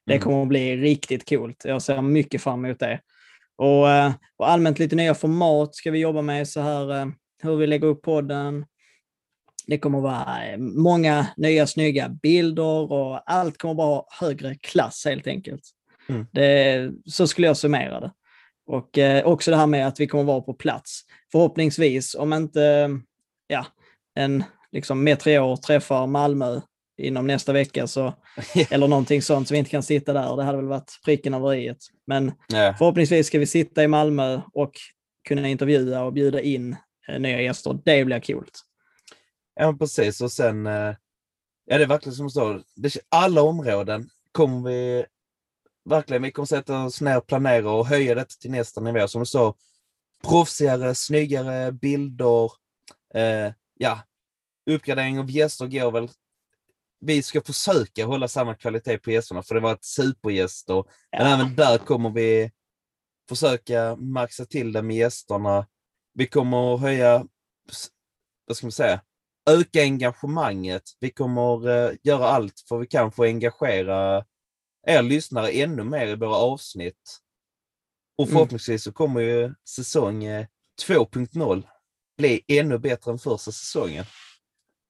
Det 0.07 0.13
Mm. 0.13 0.23
kommer 0.23 0.43
att 0.43 0.49
bli 0.49 0.77
riktigt 0.77 1.29
coolt. 1.29 1.63
Jag 1.65 1.83
ser 1.83 2.03
mycket 2.03 2.43
fram 2.43 2.65
emot 2.65 2.79
det. 2.79 3.01
Och, 3.57 3.91
eh, 3.91 4.13
och 4.37 4.49
allmänt 4.51 4.79
lite 4.79 4.97
nya 4.97 5.15
format 5.15 5.75
ska 5.75 5.91
vi 5.91 5.99
jobba 5.99 6.23
med 6.23 6.49
så 6.49 6.61
här 6.61 7.01
eh, 7.01 7.07
hur 7.43 7.57
vi 7.57 7.67
lägger 7.67 7.87
upp 7.89 8.03
podden. 8.03 8.67
Det 9.67 9.79
kommer 9.79 9.99
att 9.99 10.05
vara 10.05 10.47
eh, 10.47 10.59
många 10.59 11.27
nya 11.37 11.67
snygga 11.67 12.09
bilder 12.09 12.93
och 12.93 13.31
allt 13.31 13.59
kommer 13.59 13.75
bara 13.75 13.87
ha 13.87 14.07
högre 14.21 14.55
klass 14.55 15.03
helt 15.07 15.27
enkelt. 15.27 15.63
Mm. 16.09 16.27
Det, 16.33 16.91
så 17.07 17.27
skulle 17.27 17.47
jag 17.47 17.57
summera 17.57 18.01
det. 18.01 18.13
Och 18.67 18.99
eh, 18.99 19.25
också 19.27 19.51
det 19.51 19.57
här 19.57 19.67
med 19.67 19.87
att 19.87 20.01
vi 20.01 20.07
kommer 20.07 20.25
vara 20.25 20.41
på 20.41 20.55
plats. 20.55 21.01
Förhoppningsvis, 21.33 22.15
om 22.15 22.33
inte 22.33 22.91
ja, 23.47 23.67
en 24.15 24.45
liksom 24.73 25.05
Meteor 25.05 25.57
träffar 25.57 26.07
Malmö 26.07 26.61
inom 26.99 27.27
nästa 27.27 27.53
vecka 27.53 27.87
så, 27.87 28.15
eller 28.71 28.89
någonting 28.89 29.23
sånt 29.23 29.49
så 29.49 29.55
vi 29.55 29.59
inte 29.59 29.71
kan 29.71 29.83
sitta 29.83 30.13
där. 30.13 30.37
Det 30.37 30.45
hade 30.45 30.59
väl 30.59 30.67
varit 30.67 31.01
pricken 31.05 31.35
över 31.35 31.55
i. 31.55 31.75
Men 32.07 32.33
Ja. 32.49 32.75
Förhoppningsvis 32.79 33.27
ska 33.27 33.39
vi 33.39 33.47
sitta 33.47 33.85
i 33.85 33.89
Malmö 33.89 34.41
och 34.53 34.73
kunna 35.29 35.49
intervjua 35.49 36.03
och 36.03 36.13
bjuda 36.13 36.41
in 36.41 36.77
eh, 37.09 37.21
nya 37.21 37.41
gäster. 37.41 37.79
Det 37.85 38.05
blir 38.05 38.21
coolt. 38.21 38.61
Ja, 39.55 39.77
precis. 39.79 40.21
Och 40.21 40.33
sen, 40.33 40.67
eh, 40.67 40.95
ja 41.65 41.79
det 41.79 41.83
är 41.83 41.87
verkligen 41.87 42.31
som 42.31 42.63
det, 42.77 42.97
alla 43.09 43.43
områden 43.43 44.09
kommer 44.33 44.71
vi 44.71 45.05
verkligen, 45.85 46.23
vi 46.23 46.33
kommer 46.33 46.47
sätta 46.47 46.85
oss 46.85 47.01
ner 47.01 47.19
och 47.19 47.27
planera 47.27 47.71
och 47.71 47.87
höja 47.87 48.15
detta 48.15 48.35
till 48.41 48.51
nästa 48.51 48.81
nivå. 48.81 49.09
Som 49.09 49.21
du 49.21 49.27
sa, 49.27 49.55
proffsigare, 50.29 50.95
snyggare 50.95 51.73
bilder, 51.73 52.51
eh, 53.15 53.53
ja, 53.75 54.01
uppgradering 54.71 55.19
av 55.19 55.31
gäster 55.31 55.67
går 55.67 55.91
väl. 55.91 56.09
Vi 57.05 57.23
ska 57.23 57.43
försöka 57.43 58.07
hålla 58.07 58.29
samma 58.29 58.55
kvalitet 58.55 58.99
på 58.99 59.11
gästerna, 59.11 59.43
för 59.43 59.55
det 59.55 59.61
var 59.61 59.73
ett 59.73 59.85
supergäster. 59.85 60.75
Men 61.19 61.31
Ja, 61.31 61.35
även 61.35 61.57
där 61.57 61.79
kommer 61.79 62.11
vi 62.11 62.51
försöka 63.29 63.97
maxa 63.97 64.45
till 64.45 64.73
det 64.73 64.83
med 64.83 64.97
gästerna. 64.97 65.67
Vi 66.15 66.27
kommer 66.27 66.75
att 66.75 66.81
höja, 66.81 67.27
vad 68.47 68.57
ska 68.57 68.67
man 68.67 68.73
säga, 68.73 69.01
öka 69.51 69.83
engagemanget. 69.83 70.83
Vi 71.01 71.11
kommer 71.11 71.69
eh, 71.69 71.93
göra 72.03 72.27
allt 72.29 72.61
för 72.69 72.79
vi 72.79 72.87
kan 72.87 73.13
få 73.13 73.25
engagera 73.25 74.25
er 74.87 75.03
lyssnare 75.03 75.51
ännu 75.51 75.85
mer 75.85 76.07
i 76.07 76.15
våra 76.17 76.37
avsnitt. 76.37 77.19
Och 78.19 78.25
Mm. 78.25 78.33
förhoppningsvis 78.33 78.85
så 78.85 78.93
kommer 78.93 79.21
ju 79.21 79.55
säsong 79.69 80.25
eh, 80.25 80.47
2.0 80.87 81.67
bli 82.17 82.45
ännu 82.49 82.79
bättre 82.79 83.11
än 83.11 83.19
första 83.19 83.53
säsongen. 83.53 84.05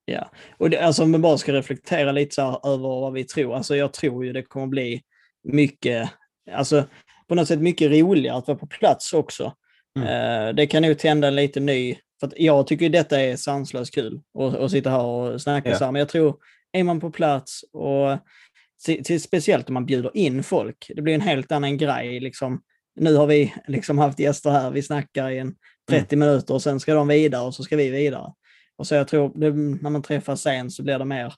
Ja. 0.05 0.31
Och 0.59 0.71
det, 0.71 0.79
alltså, 0.79 1.03
om 1.03 1.13
vi 1.13 1.19
bara 1.19 1.39
ska 1.39 1.53
reflektera 1.53 2.13
lite 2.13 2.35
så 2.35 2.43
här 2.43 2.75
över 2.75 2.89
vad 2.89 3.13
vi 3.13 3.25
tror. 3.25 3.57
Alltså, 3.57 3.77
jag 3.77 3.93
tror 3.93 4.25
ju 4.25 4.33
det 4.33 4.43
kommer 4.43 4.67
bli 4.67 5.03
mycket, 5.45 6.11
alltså 6.53 6.85
på 7.29 7.35
något 7.35 7.49
sätt 7.49 7.61
mycket 7.61 7.91
roligare 7.91 8.37
att 8.37 8.49
vara 8.49 8.59
på 8.59 8.67
plats 8.67 9.13
också. 9.13 9.55
Mm. 9.99 10.09
Eh, 10.09 10.55
det 10.55 10.67
kan 10.67 10.83
nog 10.83 10.99
tända 10.99 11.29
en 11.29 11.37
lite 11.37 11.61
ny, 11.61 11.97
för 12.21 12.33
jag 12.37 12.67
tycker 12.67 12.85
ju 12.85 12.89
detta 12.89 13.21
är 13.21 13.37
sanslöst 13.37 13.95
kul 13.95 14.21
att, 14.61 14.71
sitta 14.71 14.91
här 14.91 15.03
och 15.05 15.43
snacka 15.43 15.71
Ja. 15.71 15.79
så 15.79 15.85
här. 15.85 15.93
Men 15.93 15.99
jag 15.99 16.09
tror, 16.09 16.37
är 16.73 16.85
man 16.85 17.01
på 17.01 17.11
plats 17.11 17.65
och 17.73 18.19
till, 18.85 19.05
till, 19.05 19.23
speciellt 19.23 19.69
om 19.69 19.75
man 19.75 19.87
bjuder 19.87 20.17
in 20.17 20.43
folk, 20.43 20.91
det 20.95 21.03
blir 21.03 21.15
en 21.15 21.21
helt 21.21 21.53
annan 21.53 21.77
grej. 21.77 22.21
Liksom. 22.21 22.63
Nu 22.95 23.15
har 23.15 23.27
vi 23.27 23.55
liksom 23.69 23.99
haft 23.99 24.19
gäster 24.19 24.51
här, 24.51 24.71
vi 24.71 24.83
snackar 24.83 25.31
i 25.31 25.39
en 25.39 25.55
30 25.91 26.17
minuter 26.17 26.55
och 26.55 26.63
sen 26.63 26.81
ska 26.81 26.95
de 26.95 27.09
vidare 27.09 27.43
och 27.43 27.55
så 27.55 27.63
ska 27.63 27.77
vi 27.77 27.91
vidare. 27.91 28.33
Och 28.83 28.87
så 28.87 28.95
jag 28.95 29.09
tror, 29.09 29.33
det, 29.35 29.51
när 29.83 29.91
man 29.91 30.03
träffas 30.03 30.43
sen 30.43 30.71
så 30.71 30.83
blir 30.83 30.99
det 30.99 31.05
mer, 31.05 31.35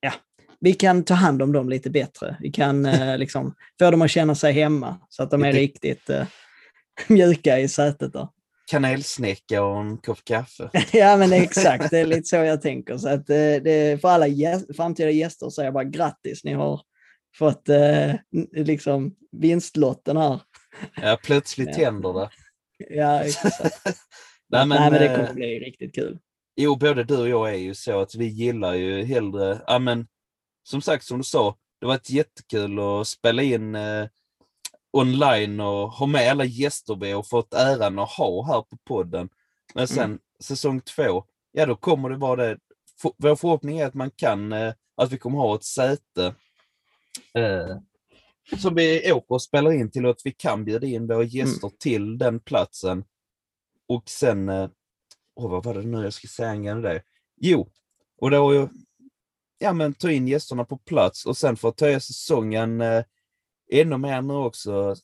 ja, 0.00 0.12
vi 0.60 0.74
kan 0.74 1.04
ta 1.04 1.14
hand 1.14 1.42
om 1.42 1.52
dem 1.52 1.68
lite 1.68 1.90
bättre. 1.90 2.36
Vi 2.40 2.50
kan 2.50 2.86
eh, 2.86 3.18
liksom 3.18 3.54
få 3.78 3.90
dem 3.90 4.02
att 4.02 4.10
känna 4.10 4.34
sig 4.34 4.52
hemma 4.52 5.00
så 5.08 5.22
att 5.22 5.30
de 5.30 5.44
är 5.44 5.52
riktigt 5.52 6.10
eh, 6.10 6.26
mjuka 7.06 7.58
i 7.58 7.68
sätet 7.68 8.12
där. 8.12 8.28
Kanelsnäcka 8.70 9.62
och 9.62 9.80
en 9.80 9.98
kopp 9.98 10.24
kaffe. 10.24 10.70
ja, 10.92 11.16
men 11.16 11.32
exakt. 11.32 11.90
Det 11.90 11.98
är 11.98 12.06
lite 12.06 12.28
så 12.28 12.36
jag 12.36 12.62
tänker. 12.62 12.98
Så 12.98 13.08
att, 13.08 13.30
eh, 13.30 13.98
för 14.00 14.08
alla 14.08 14.26
gäst, 14.26 14.76
framtida 14.76 15.10
gäster 15.10 15.50
säger 15.50 15.66
jag 15.66 15.74
bara 15.74 15.84
grattis. 15.84 16.44
Ni 16.44 16.52
har 16.52 16.80
fått 17.38 17.68
eh, 17.68 18.12
liksom 18.52 19.14
vinstlotten 19.32 20.16
här. 20.16 20.40
Ja, 21.02 21.18
plötsligt 21.24 21.78
Ja. 21.78 21.84
händer 21.84 22.12
det. 22.12 22.30
Ja, 22.96 23.20
exakt. 23.20 23.86
Nej, 24.48 24.66
men, 24.66 24.68
Nej, 24.68 24.90
men 24.90 25.00
det 25.00 25.08
eh, 25.08 25.16
kommer 25.16 25.34
bli 25.34 25.60
riktigt 25.60 25.94
kul. 25.94 26.18
Jo, 26.56 26.76
både 26.76 27.04
du 27.04 27.18
och 27.18 27.28
jag 27.28 27.54
är 27.54 27.58
ju 27.58 27.74
så 27.74 28.00
att 28.00 28.14
vi 28.14 28.26
gillar 28.26 28.74
ju 28.74 29.04
hellre, 29.04 29.62
ja 29.66 29.78
men 29.78 30.08
som 30.62 30.82
sagt 30.82 31.04
som 31.04 31.18
du 31.18 31.24
sa, 31.24 31.56
det 31.80 31.86
var 31.86 31.94
ett 31.94 32.10
jättekul 32.10 32.78
att 32.78 33.08
spela 33.08 33.42
in 33.42 33.74
eh, 33.74 34.06
online 34.92 35.60
och 35.60 35.90
ha 35.90 36.06
med 36.06 36.30
alla 36.30 36.44
gäster 36.44 36.96
vi 36.96 37.12
har 37.12 37.22
fått 37.22 37.54
äran 37.54 37.98
att 37.98 38.10
ha 38.10 38.46
här 38.46 38.62
på 38.62 38.76
podden. 38.84 39.28
Men 39.74 39.88
sen 39.88 40.18
säsong 40.40 40.80
två, 40.80 41.24
ja 41.52 41.66
då 41.66 41.76
kommer 41.76 42.10
det 42.10 42.16
vara 42.16 42.46
det. 42.46 42.58
Vår 43.16 43.36
förhoppning 43.36 43.78
är 43.78 43.86
att 43.86 43.94
man 43.94 44.10
kan, 44.10 44.52
eh, 44.52 44.74
att 44.96 45.12
vi 45.12 45.18
kommer 45.18 45.38
ha 45.38 45.54
ett 45.54 45.64
säte 45.64 46.34
eh, 47.34 47.76
som 48.58 48.74
vi 48.74 49.12
åker 49.12 49.34
och 49.34 49.42
spelar 49.42 49.72
in 49.72 49.90
till 49.90 50.04
och 50.04 50.10
att 50.10 50.20
vi 50.24 50.32
kan 50.32 50.64
bjuda 50.64 50.86
in 50.86 51.06
våra 51.06 51.24
gäster 51.24 51.70
till 51.78 52.18
den 52.18 52.40
platsen. 52.40 53.04
Och 53.88 54.08
sen 54.08 54.48
eh, 54.48 54.68
Åh, 55.36 55.50
vad 55.50 55.64
var 55.64 55.74
det 55.74 55.82
nu 55.82 56.02
jag 56.04 56.12
skulle 56.12 56.30
säga 56.30 56.48
angående 56.50 56.88
det? 56.88 57.02
Jo, 57.40 57.70
och 58.20 58.30
då 58.30 58.54
ju- 58.54 58.68
ja, 59.58 59.72
men 59.72 59.94
ta 59.94 60.10
in 60.10 60.28
gästerna 60.28 60.64
på 60.64 60.78
plats 60.78 61.26
och 61.26 61.36
sen 61.36 61.56
för 61.56 61.68
att 61.68 61.80
höja 61.80 62.00
säsongen 62.00 62.80
eh, 62.80 63.04
ännu 63.72 63.96
mer 63.98 64.22
nu 64.22 64.34
också. 64.34 64.96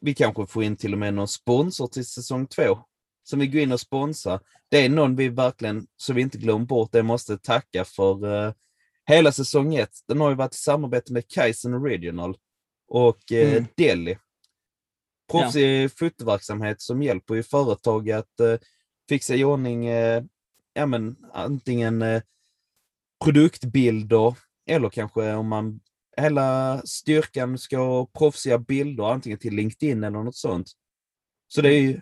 Vi 0.00 0.14
kanske 0.14 0.46
får 0.46 0.64
in 0.64 0.76
till 0.76 0.92
och 0.92 0.98
med 0.98 1.14
någon 1.14 1.28
sponsor 1.28 1.86
till 1.86 2.06
säsong 2.06 2.46
två 2.46 2.78
som 3.22 3.38
vi 3.38 3.46
går 3.46 3.60
in 3.62 3.72
och 3.72 3.80
sponsrar. 3.80 4.40
Det 4.68 4.84
är 4.84 4.88
någon 4.88 5.16
vi 5.16 5.28
verkligen, 5.28 5.86
så 5.96 6.12
vi 6.12 6.22
inte 6.22 6.38
glömmer 6.38 6.66
bort 6.66 6.92
det, 6.92 7.02
måste 7.02 7.38
tacka 7.38 7.84
för 7.84 8.46
eh, 8.46 8.52
hela 9.06 9.32
säsong 9.32 9.74
ett. 9.74 9.98
Den 10.08 10.20
har 10.20 10.28
ju 10.30 10.36
varit 10.36 10.54
i 10.54 10.58
samarbete 10.58 11.12
med 11.12 11.28
Kaizen 11.28 11.74
Original 11.74 12.36
och 12.88 13.32
eh, 13.32 13.52
Mm. 13.52 13.66
Delhi. 13.76 14.18
Proffsig 15.30 15.98
fotoverksamhet 15.98 16.80
som 16.80 17.02
hjälper 17.02 17.34
ju 17.34 17.42
företag 17.42 18.10
att 18.10 18.40
eh, 18.40 18.54
fixa 19.10 19.34
i 19.34 19.44
ordning 19.44 19.86
eh, 19.86 20.22
ja, 20.74 20.86
men, 20.86 21.16
antingen 21.32 22.02
eh, 22.02 22.22
produktbilder 23.24 24.34
eller 24.66 24.88
kanske 24.88 25.34
om 25.34 25.48
man 25.48 25.80
hela 26.16 26.82
styrkan 26.84 27.58
ska 27.58 27.78
ha 27.78 28.06
proffsiga 28.06 28.58
bilder 28.58 29.04
antingen 29.04 29.38
till 29.38 29.54
LinkedIn 29.54 30.04
eller 30.04 30.22
något 30.22 30.36
sånt. 30.36 30.70
Så 31.48 31.60
det 31.60 31.74
är 31.74 31.80
ju, 31.80 32.00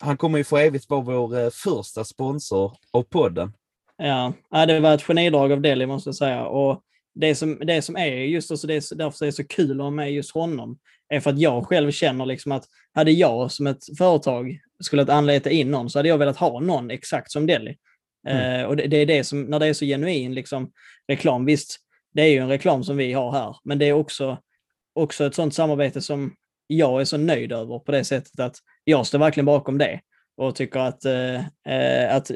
han 0.00 0.16
kommer 0.16 0.38
ju 0.38 0.44
för 0.44 0.58
evigt 0.58 0.90
vara 0.90 1.00
vår 1.00 1.38
eh, 1.38 1.50
första 1.50 2.04
sponsor 2.04 2.76
av 2.90 3.02
podden. 3.02 3.52
Ja, 3.96 4.32
ja, 4.50 4.66
det 4.66 4.80
var 4.80 4.94
ett 4.94 5.02
genidrag 5.02 5.52
av 5.52 5.60
Delhi 5.60 5.86
måste 5.86 6.08
jag 6.08 6.14
säga. 6.14 6.46
Och 6.46 6.82
det 7.14 7.34
som, 7.34 7.58
det 7.58 7.82
som 7.82 7.96
är 7.96 8.06
just 8.06 8.50
alltså 8.50 8.66
det 8.66 8.74
är, 8.74 8.94
det 8.94 9.26
är 9.26 9.30
så 9.30 9.46
kul 9.46 9.80
att 9.80 9.84
ha 9.84 9.90
med 9.90 10.12
just 10.12 10.34
honom, 10.34 10.78
är 11.16 11.20
för 11.20 11.30
att 11.30 11.38
jag 11.38 11.66
själv 11.66 11.90
känner 11.90 12.26
liksom 12.26 12.52
att 12.52 12.64
hade 12.94 13.10
jag 13.10 13.52
som 13.52 13.66
ett 13.66 13.98
företag 13.98 14.58
skulle 14.80 15.02
att 15.02 15.08
anlita 15.08 15.50
in 15.50 15.70
någon 15.70 15.90
så 15.90 15.98
hade 15.98 16.08
jag 16.08 16.18
velat 16.18 16.36
ha 16.36 16.60
någon 16.60 16.90
exakt 16.90 17.30
som 17.30 17.46
Delhi. 17.46 17.76
Mm. 18.28 18.60
Eh, 18.60 18.66
och 18.66 18.76
det, 18.76 18.86
det 18.86 18.96
är 18.96 19.06
det 19.06 19.24
som, 19.24 19.42
när 19.42 19.58
det 19.58 19.66
är 19.66 19.72
så 19.72 19.84
genuin 19.84 20.34
liksom, 20.34 20.72
reklam, 21.08 21.44
visst, 21.44 21.78
det 22.14 22.22
är 22.22 22.26
ju 22.26 22.38
en 22.38 22.48
reklam 22.48 22.84
som 22.84 22.96
vi 22.96 23.12
har 23.12 23.32
här, 23.32 23.56
men 23.64 23.78
det 23.78 23.88
är 23.88 23.92
också, 23.92 24.38
också 24.94 25.24
ett 25.24 25.34
sånt 25.34 25.54
samarbete 25.54 26.00
som 26.00 26.34
jag 26.66 27.00
är 27.00 27.04
så 27.04 27.16
nöjd 27.16 27.52
över 27.52 27.78
på 27.78 27.92
det 27.92 28.04
sättet 28.04 28.40
att 28.40 28.56
jag 28.84 29.06
står 29.06 29.18
verkligen 29.18 29.46
bakom 29.46 29.78
det 29.78 30.00
och 30.36 30.54
tycker 30.56 30.80
att, 30.80 31.04
eh, 31.04 31.34
eh, 31.68 32.16
att 32.16 32.30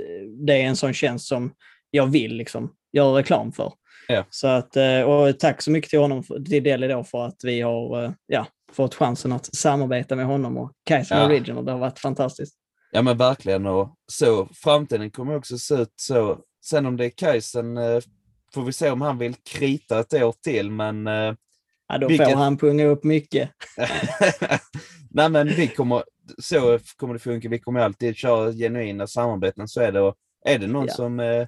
det 0.46 0.62
är 0.62 0.66
en 0.66 0.76
sån 0.76 0.94
tjänst 0.94 1.26
som 1.26 1.54
jag 1.90 2.06
vill 2.06 2.36
liksom 2.36 2.74
göra 2.92 3.18
reklam 3.18 3.52
för. 3.52 3.72
Ja. 4.08 4.24
Så 4.30 4.46
att, 4.48 4.76
eh, 4.76 5.00
och 5.00 5.38
tack 5.38 5.62
så 5.62 5.70
mycket 5.70 5.90
till 5.90 5.98
honom, 5.98 6.22
till 6.22 6.62
Deli 6.62 6.88
då 6.88 7.04
för 7.04 7.26
att 7.26 7.36
vi 7.42 7.60
har 7.60 8.04
eh, 8.04 8.10
ja, 8.26 8.46
fått 8.72 8.94
chansen 8.94 9.32
att 9.32 9.56
samarbeta 9.56 10.16
med 10.16 10.26
honom 10.26 10.56
och 10.56 10.72
Kaizen 10.84 11.18
Ja. 11.18 11.26
Original. 11.26 11.64
Det 11.64 11.72
har 11.72 11.78
varit 11.78 11.98
fantastiskt. 11.98 12.54
Ja 12.90 13.02
men 13.02 13.16
verkligen 13.18 13.66
och 13.66 13.94
så 14.12 14.48
framtiden 14.54 15.10
kommer 15.10 15.36
också 15.36 15.58
se 15.58 15.74
ut 15.74 15.92
så. 15.96 16.38
Sen 16.64 16.86
om 16.86 16.96
det 16.96 17.04
är 17.04 17.10
Kajsen 17.10 17.76
eh, 17.76 18.00
får 18.54 18.62
vi 18.62 18.72
se 18.72 18.90
om 18.90 19.00
han 19.00 19.18
vill 19.18 19.34
krita 19.34 20.00
ett 20.00 20.14
år 20.14 20.34
till 20.42 20.70
men 20.70 21.06
eh, 21.06 21.34
Ja, 21.90 21.98
då 21.98 22.08
Vilket- 22.08 22.28
får 22.30 22.36
han 22.36 22.56
punga 22.58 22.84
upp 22.86 23.04
mycket. 23.04 23.50
Nej 25.10 25.28
men 25.30 25.48
vi 25.48 25.68
kommer, 25.68 26.02
så 26.38 26.78
kommer 26.96 27.14
det 27.14 27.20
funka. 27.20 27.48
Vi 27.48 27.58
kommer 27.58 27.80
alltid 27.80 28.16
köra 28.16 28.52
genuina 28.52 29.06
samarbeten. 29.06 29.68
Så 29.68 29.80
är 29.80 29.92
det. 29.92 30.00
Och 30.00 30.14
är 30.44 30.58
det 30.58 30.66
någon 30.66 30.86
Ja. 30.86 30.94
som 30.94 31.20
eh, 31.20 31.46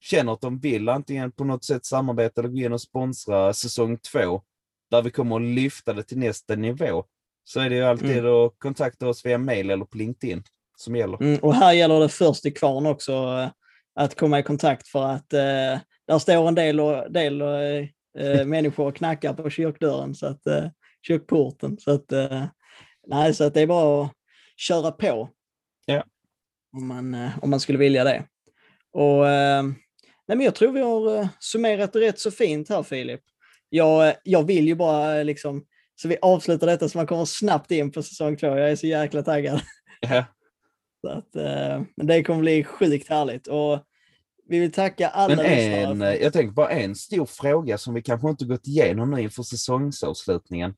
känner 0.00 0.32
att 0.32 0.40
de 0.40 0.58
vill 0.58 0.88
antingen 0.88 1.32
på 1.32 1.44
något 1.44 1.64
sätt 1.64 1.86
samarbeta 1.86 2.40
eller 2.40 2.50
gå 2.50 2.56
in 2.58 2.72
och 2.72 2.80
sponsra 2.80 3.52
säsong 3.52 3.98
två, 4.12 4.42
där 4.90 5.02
vi 5.02 5.10
kommer 5.10 5.36
att 5.36 5.42
lyfta 5.42 5.92
det 5.92 6.02
till 6.02 6.18
nästa 6.18 6.54
nivå, 6.56 7.04
så 7.44 7.60
är 7.60 7.70
det 7.70 7.76
ju 7.76 7.82
alltid 7.82 8.18
Mm. 8.18 8.26
att 8.34 8.58
kontakta 8.58 9.08
oss 9.08 9.26
via 9.26 9.38
mail 9.38 9.70
eller 9.70 9.84
på 9.84 9.96
LinkedIn 9.98 10.42
som 10.76 10.96
gäller. 10.96 11.22
Mm, 11.22 11.38
och 11.38 11.54
här 11.54 11.72
gäller 11.72 12.00
det 12.00 12.08
först 12.08 12.42
till 12.42 12.54
kvarn 12.54 12.86
också 12.86 13.12
eh, 13.12 13.48
att 13.94 14.14
komma 14.14 14.38
i 14.38 14.42
kontakt 14.42 14.88
för 14.88 15.04
att 15.04 15.32
eh, 15.32 15.78
där 16.06 16.18
står 16.18 16.48
en 16.48 16.54
del, 16.54 16.80
och, 16.80 17.12
del 17.12 17.40
eh, 17.40 17.48
eh, 18.18 18.44
människor 18.46 18.86
och 18.86 18.96
knackar 18.96 19.34
på 19.34 19.50
kyrkdörren, 19.50 20.14
så 20.14 20.26
att, 20.26 20.46
eh, 20.46 20.64
kyrkporten. 21.06 21.78
Så 21.78 21.90
att, 21.90 22.12
eh, 22.12 22.44
nej, 23.06 23.34
så 23.34 23.44
att 23.44 23.54
det 23.54 23.60
är 23.60 23.66
bara 23.66 24.04
att 24.04 24.12
köra 24.56 24.92
på. 24.92 25.30
Ja. 25.86 26.04
Om, 26.76 26.86
man, 26.86 27.14
eh, 27.14 27.38
om 27.42 27.50
man 27.50 27.60
skulle 27.60 27.78
vilja 27.78 28.04
det. 28.04 28.24
Och, 28.92 29.24
nej, 30.28 30.36
men 30.36 30.40
jag 30.40 30.54
tror 30.54 30.72
vi 30.72 30.80
har 30.80 31.28
summerat 31.40 31.92
det 31.92 32.00
rätt 32.00 32.18
så 32.18 32.30
fint 32.30 32.68
här 32.68 32.82
Filip. 32.82 33.20
Jag, 33.68 34.14
jag 34.24 34.42
vill 34.42 34.66
ju 34.68 34.74
bara 34.74 35.22
liksom, 35.22 35.64
så 35.94 36.08
vi 36.08 36.16
avslutar 36.22 36.66
detta 36.66 36.88
så 36.88 36.98
man 36.98 37.06
kommer 37.06 37.24
snabbt 37.24 37.70
in 37.70 37.92
på 37.92 38.02
säsong 38.02 38.36
två. 38.36 38.46
Jag 38.46 38.70
är 38.70 38.76
så 38.76 38.86
jäkla 38.86 39.22
taggad. 39.22 39.60
Ja. 40.00 40.24
Så 41.00 41.08
att, 41.12 41.36
eh, 41.36 41.82
men 41.96 42.06
det 42.06 42.22
kommer 42.24 42.40
bli 42.40 42.64
sjukt 42.64 43.08
härligt. 43.08 43.46
Och 43.46 43.78
vi 44.48 44.58
vill 44.58 44.72
tacka 44.72 45.08
alla 45.08 45.36
Men 45.36 45.46
en, 45.46 45.98
för- 45.98 46.06
eh, 46.06 46.14
jag 46.14 46.32
tänker 46.32 46.52
bara 46.52 46.70
en 46.70 46.94
stor 46.94 47.26
fråga 47.26 47.78
som 47.78 47.94
vi 47.94 48.02
kanske 48.02 48.30
inte 48.30 48.44
gått 48.44 48.66
igenom 48.66 49.10
nu 49.10 49.20
inför 49.20 49.42
säsongsavslutningen. 49.42 50.74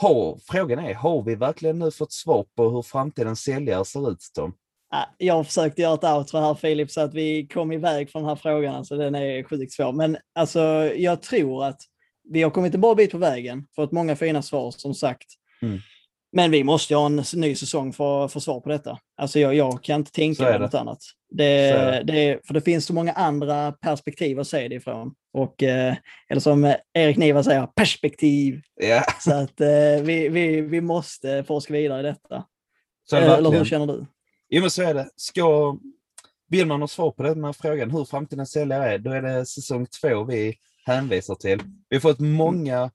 Har, 0.00 0.38
frågan 0.50 0.78
är, 0.78 0.94
har 0.94 1.22
vi 1.22 1.34
verkligen 1.34 1.78
nu 1.78 1.90
fått 1.90 2.12
svar 2.12 2.46
på 2.56 2.70
hur 2.70 2.82
framtidens 2.82 3.40
säljare 3.40 3.84
ser 3.84 4.10
ut 4.10 4.18
Tom? 4.34 4.54
Ja, 4.90 5.06
Jag 5.18 5.46
försökte 5.46 5.82
göra 5.82 5.94
ett 5.94 6.04
outro 6.04 6.38
här 6.38 6.54
Filip 6.54 6.90
så 6.90 7.00
att 7.00 7.14
vi 7.14 7.46
kom 7.46 7.72
iväg 7.72 8.10
från 8.10 8.22
den 8.22 8.28
här 8.28 8.36
frågan. 8.36 8.74
Alltså, 8.74 8.96
den 8.96 9.14
är 9.14 9.42
sjukt 9.42 9.72
svår. 9.72 9.92
Men 9.92 10.16
alltså, 10.34 10.60
jag 10.96 11.22
tror 11.22 11.64
att 11.64 11.80
vi 12.30 12.42
har 12.42 12.50
kommit 12.50 12.74
en 12.74 12.80
bra 12.80 12.94
bit 12.94 13.10
på 13.10 13.18
vägen. 13.18 13.66
Fått 13.76 13.92
många 13.92 14.16
fina 14.16 14.42
svar 14.42 14.70
som 14.70 14.94
sagt. 14.94 15.26
Mm. 15.62 15.78
Men 16.32 16.50
vi 16.50 16.64
måste 16.64 16.94
ha 16.94 17.06
en 17.06 17.24
ny 17.34 17.54
säsong 17.54 17.92
för 17.92 18.24
att 18.24 18.32
få 18.32 18.40
svar 18.40 18.60
på 18.60 18.68
detta. 18.68 18.98
Alltså 19.16 19.38
jag, 19.38 19.54
jag 19.54 19.82
kan 19.82 20.00
inte 20.00 20.12
tänka 20.12 20.42
mig 20.42 20.58
något 20.58 20.74
annat. 20.74 20.98
Det, 21.30 22.02
det, 22.06 22.46
för 22.46 22.54
det 22.54 22.60
finns 22.60 22.86
så 22.86 22.94
många 22.94 23.12
andra 23.12 23.72
perspektiv 23.72 24.40
att 24.40 24.46
se 24.46 24.68
det 24.68 24.74
ifrån. 24.74 25.14
Och, 25.32 25.62
eh, 25.62 25.94
eller 26.28 26.40
som 26.40 26.74
Erik 26.94 27.16
Niva 27.16 27.42
säger, 27.42 27.66
perspektiv. 27.66 28.60
Ja, 28.74 29.04
Så 29.20 29.34
att 29.34 29.60
eh, 29.60 30.02
vi, 30.02 30.28
vi, 30.28 30.60
vi 30.60 30.80
måste 30.80 31.44
forska 31.44 31.72
vidare 31.72 32.00
i 32.00 32.02
detta. 32.02 32.44
så 33.04 33.16
Eh, 33.16 33.30
Eller 33.30 33.50
hur 33.50 33.64
känner 33.64 33.86
du? 33.86 34.06
Jo, 34.48 34.60
men 34.60 34.70
så 34.70 34.82
är 34.82 34.94
det. 34.94 35.08
Ska, 35.16 35.78
vill 36.48 36.66
man 36.66 36.80
ha 36.80 36.88
svar 36.88 37.10
på 37.10 37.22
den 37.22 37.44
här 37.44 37.52
frågan, 37.52 37.90
hur 37.90 38.04
framtidens 38.04 38.50
säljare 38.50 38.92
är, 38.92 38.98
då 38.98 39.10
är 39.10 39.22
det 39.22 39.46
säsong 39.46 39.86
två 40.00 40.24
vi 40.24 40.54
hänvisar 40.86 41.34
till. 41.34 41.62
Vi 41.88 41.96
har 41.96 42.00
fått 42.00 42.20
många 42.20 42.90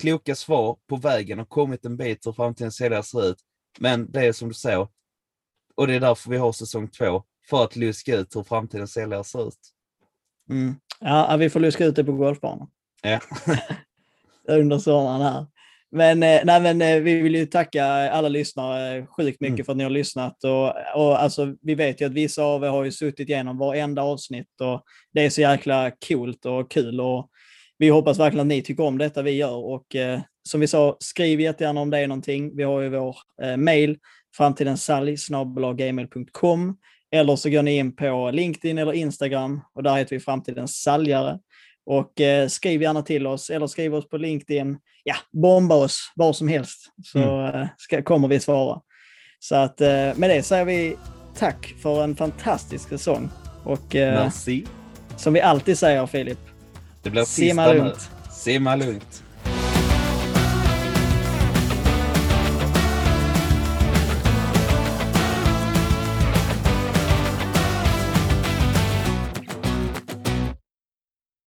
kloka 0.00 0.34
svar 0.34 0.76
på 0.88 0.96
vägen 0.96 1.40
och 1.40 1.48
kommit 1.48 1.84
en 1.84 1.96
bit 1.96 2.26
hur 2.26 2.32
framtidens 2.32 2.76
säljare 2.76 3.02
ser 3.02 3.30
ut. 3.30 3.38
Men 3.78 4.12
det 4.12 4.26
är 4.26 4.32
som 4.32 4.48
du 4.48 4.54
säger, 4.54 4.88
och 5.74 5.86
det 5.86 5.94
är 5.94 6.00
därför 6.00 6.30
vi 6.30 6.36
har 6.36 6.52
säsong 6.52 6.88
två, 6.88 7.22
för 7.50 7.64
att 7.64 7.76
luska 7.76 8.16
ut 8.16 8.36
hur 8.36 8.42
framtidens 8.42 8.92
säljare 8.92 9.24
ser 9.24 9.48
ut. 9.48 9.58
Mm. 10.50 10.74
Ja, 11.00 11.36
vi 11.36 11.50
får 11.50 11.60
luska 11.60 11.84
ut 11.84 11.96
det 11.96 12.04
på 12.04 12.12
golfbanan. 12.12 12.70
Ja. 13.02 13.20
Under 14.48 14.78
sommaren 14.78 15.22
här. 15.22 15.46
Men, 15.94 16.22
eh, 16.22 16.40
nej, 16.44 16.60
men 16.60 16.82
eh, 16.82 17.00
vi 17.00 17.20
vill 17.20 17.34
ju 17.34 17.46
tacka 17.46 17.84
alla 17.86 18.28
lyssnare 18.28 19.06
sjukt 19.06 19.40
mycket 19.40 19.54
Mm. 19.54 19.64
för 19.64 19.72
att 19.72 19.76
ni 19.76 19.84
har 19.84 19.90
lyssnat. 19.90 20.44
Och, 20.44 20.72
och 20.94 21.22
alltså, 21.22 21.54
vi 21.62 21.74
vet 21.74 22.00
ju 22.00 22.06
att 22.06 22.12
vissa 22.12 22.42
av 22.42 22.64
er 22.64 22.68
har 22.68 22.84
ju 22.84 22.92
suttit 22.92 23.28
igenom 23.28 23.58
varenda 23.58 24.02
avsnitt 24.02 24.60
och 24.60 24.82
det 25.12 25.24
är 25.24 25.30
så 25.30 25.40
jäkla 25.40 25.90
coolt 26.08 26.46
och 26.46 26.70
kul. 26.70 27.00
Och 27.00 27.30
vi 27.78 27.88
hoppas 27.88 28.18
verkligen 28.18 28.40
att 28.40 28.46
ni 28.46 28.62
tycker 28.62 28.84
om 28.84 28.98
detta 28.98 29.22
vi 29.22 29.30
gör. 29.30 29.56
Och 29.56 29.96
eh, 29.96 30.20
som 30.48 30.60
vi 30.60 30.66
sa, 30.66 30.96
skriv 31.00 31.40
jättegärna 31.40 31.80
om 31.80 31.90
det 31.90 31.98
är 31.98 32.06
någonting. 32.06 32.56
Vi 32.56 32.62
har 32.62 32.80
ju 32.80 32.88
vår 32.88 33.16
eh, 33.42 33.56
mail, 33.56 33.98
framtidensalg.gmail.com 34.36 36.76
Eller 37.10 37.36
så 37.36 37.50
går 37.50 37.62
ni 37.62 37.76
in 37.76 37.96
på 37.96 38.30
LinkedIn 38.30 38.78
eller 38.78 38.92
Instagram 38.92 39.60
och 39.74 39.82
där 39.82 39.96
heter 39.96 40.16
vi 40.16 40.20
Framtidens 40.20 40.76
säljare. 40.76 41.38
Och 41.86 42.20
eh, 42.20 42.48
skriv 42.48 42.82
gärna 42.82 43.02
till 43.02 43.26
oss 43.26 43.50
eller 43.50 43.66
skriv 43.66 43.94
oss 43.94 44.08
på 44.08 44.16
LinkedIn. 44.16 44.78
Ja, 45.04 45.14
bomba 45.32 45.74
oss 45.74 46.12
var 46.14 46.32
som 46.32 46.48
helst 46.48 46.92
så 47.04 47.18
mm. 47.18 47.60
eh, 47.60 47.68
ska, 47.76 48.02
kommer 48.02 48.28
vi 48.28 48.40
svara. 48.40 48.80
Så 49.38 49.54
att 49.54 49.80
eh, 49.80 49.88
med 49.88 50.30
det 50.30 50.42
säger 50.42 50.64
vi 50.64 50.96
tack 51.38 51.74
för 51.82 52.04
en 52.04 52.16
fantastisk 52.16 52.88
säsong. 52.88 53.30
Och 53.64 53.96
eh, 53.96 54.30
som 55.16 55.32
vi 55.32 55.40
alltid 55.40 55.78
säger 55.78 56.06
Filip, 56.06 56.38
det 57.02 57.10
blir 57.10 57.24
simma 57.24 57.72
lugnt. 57.72 58.10
Simma 58.30 58.76
lugnt. 58.76 59.23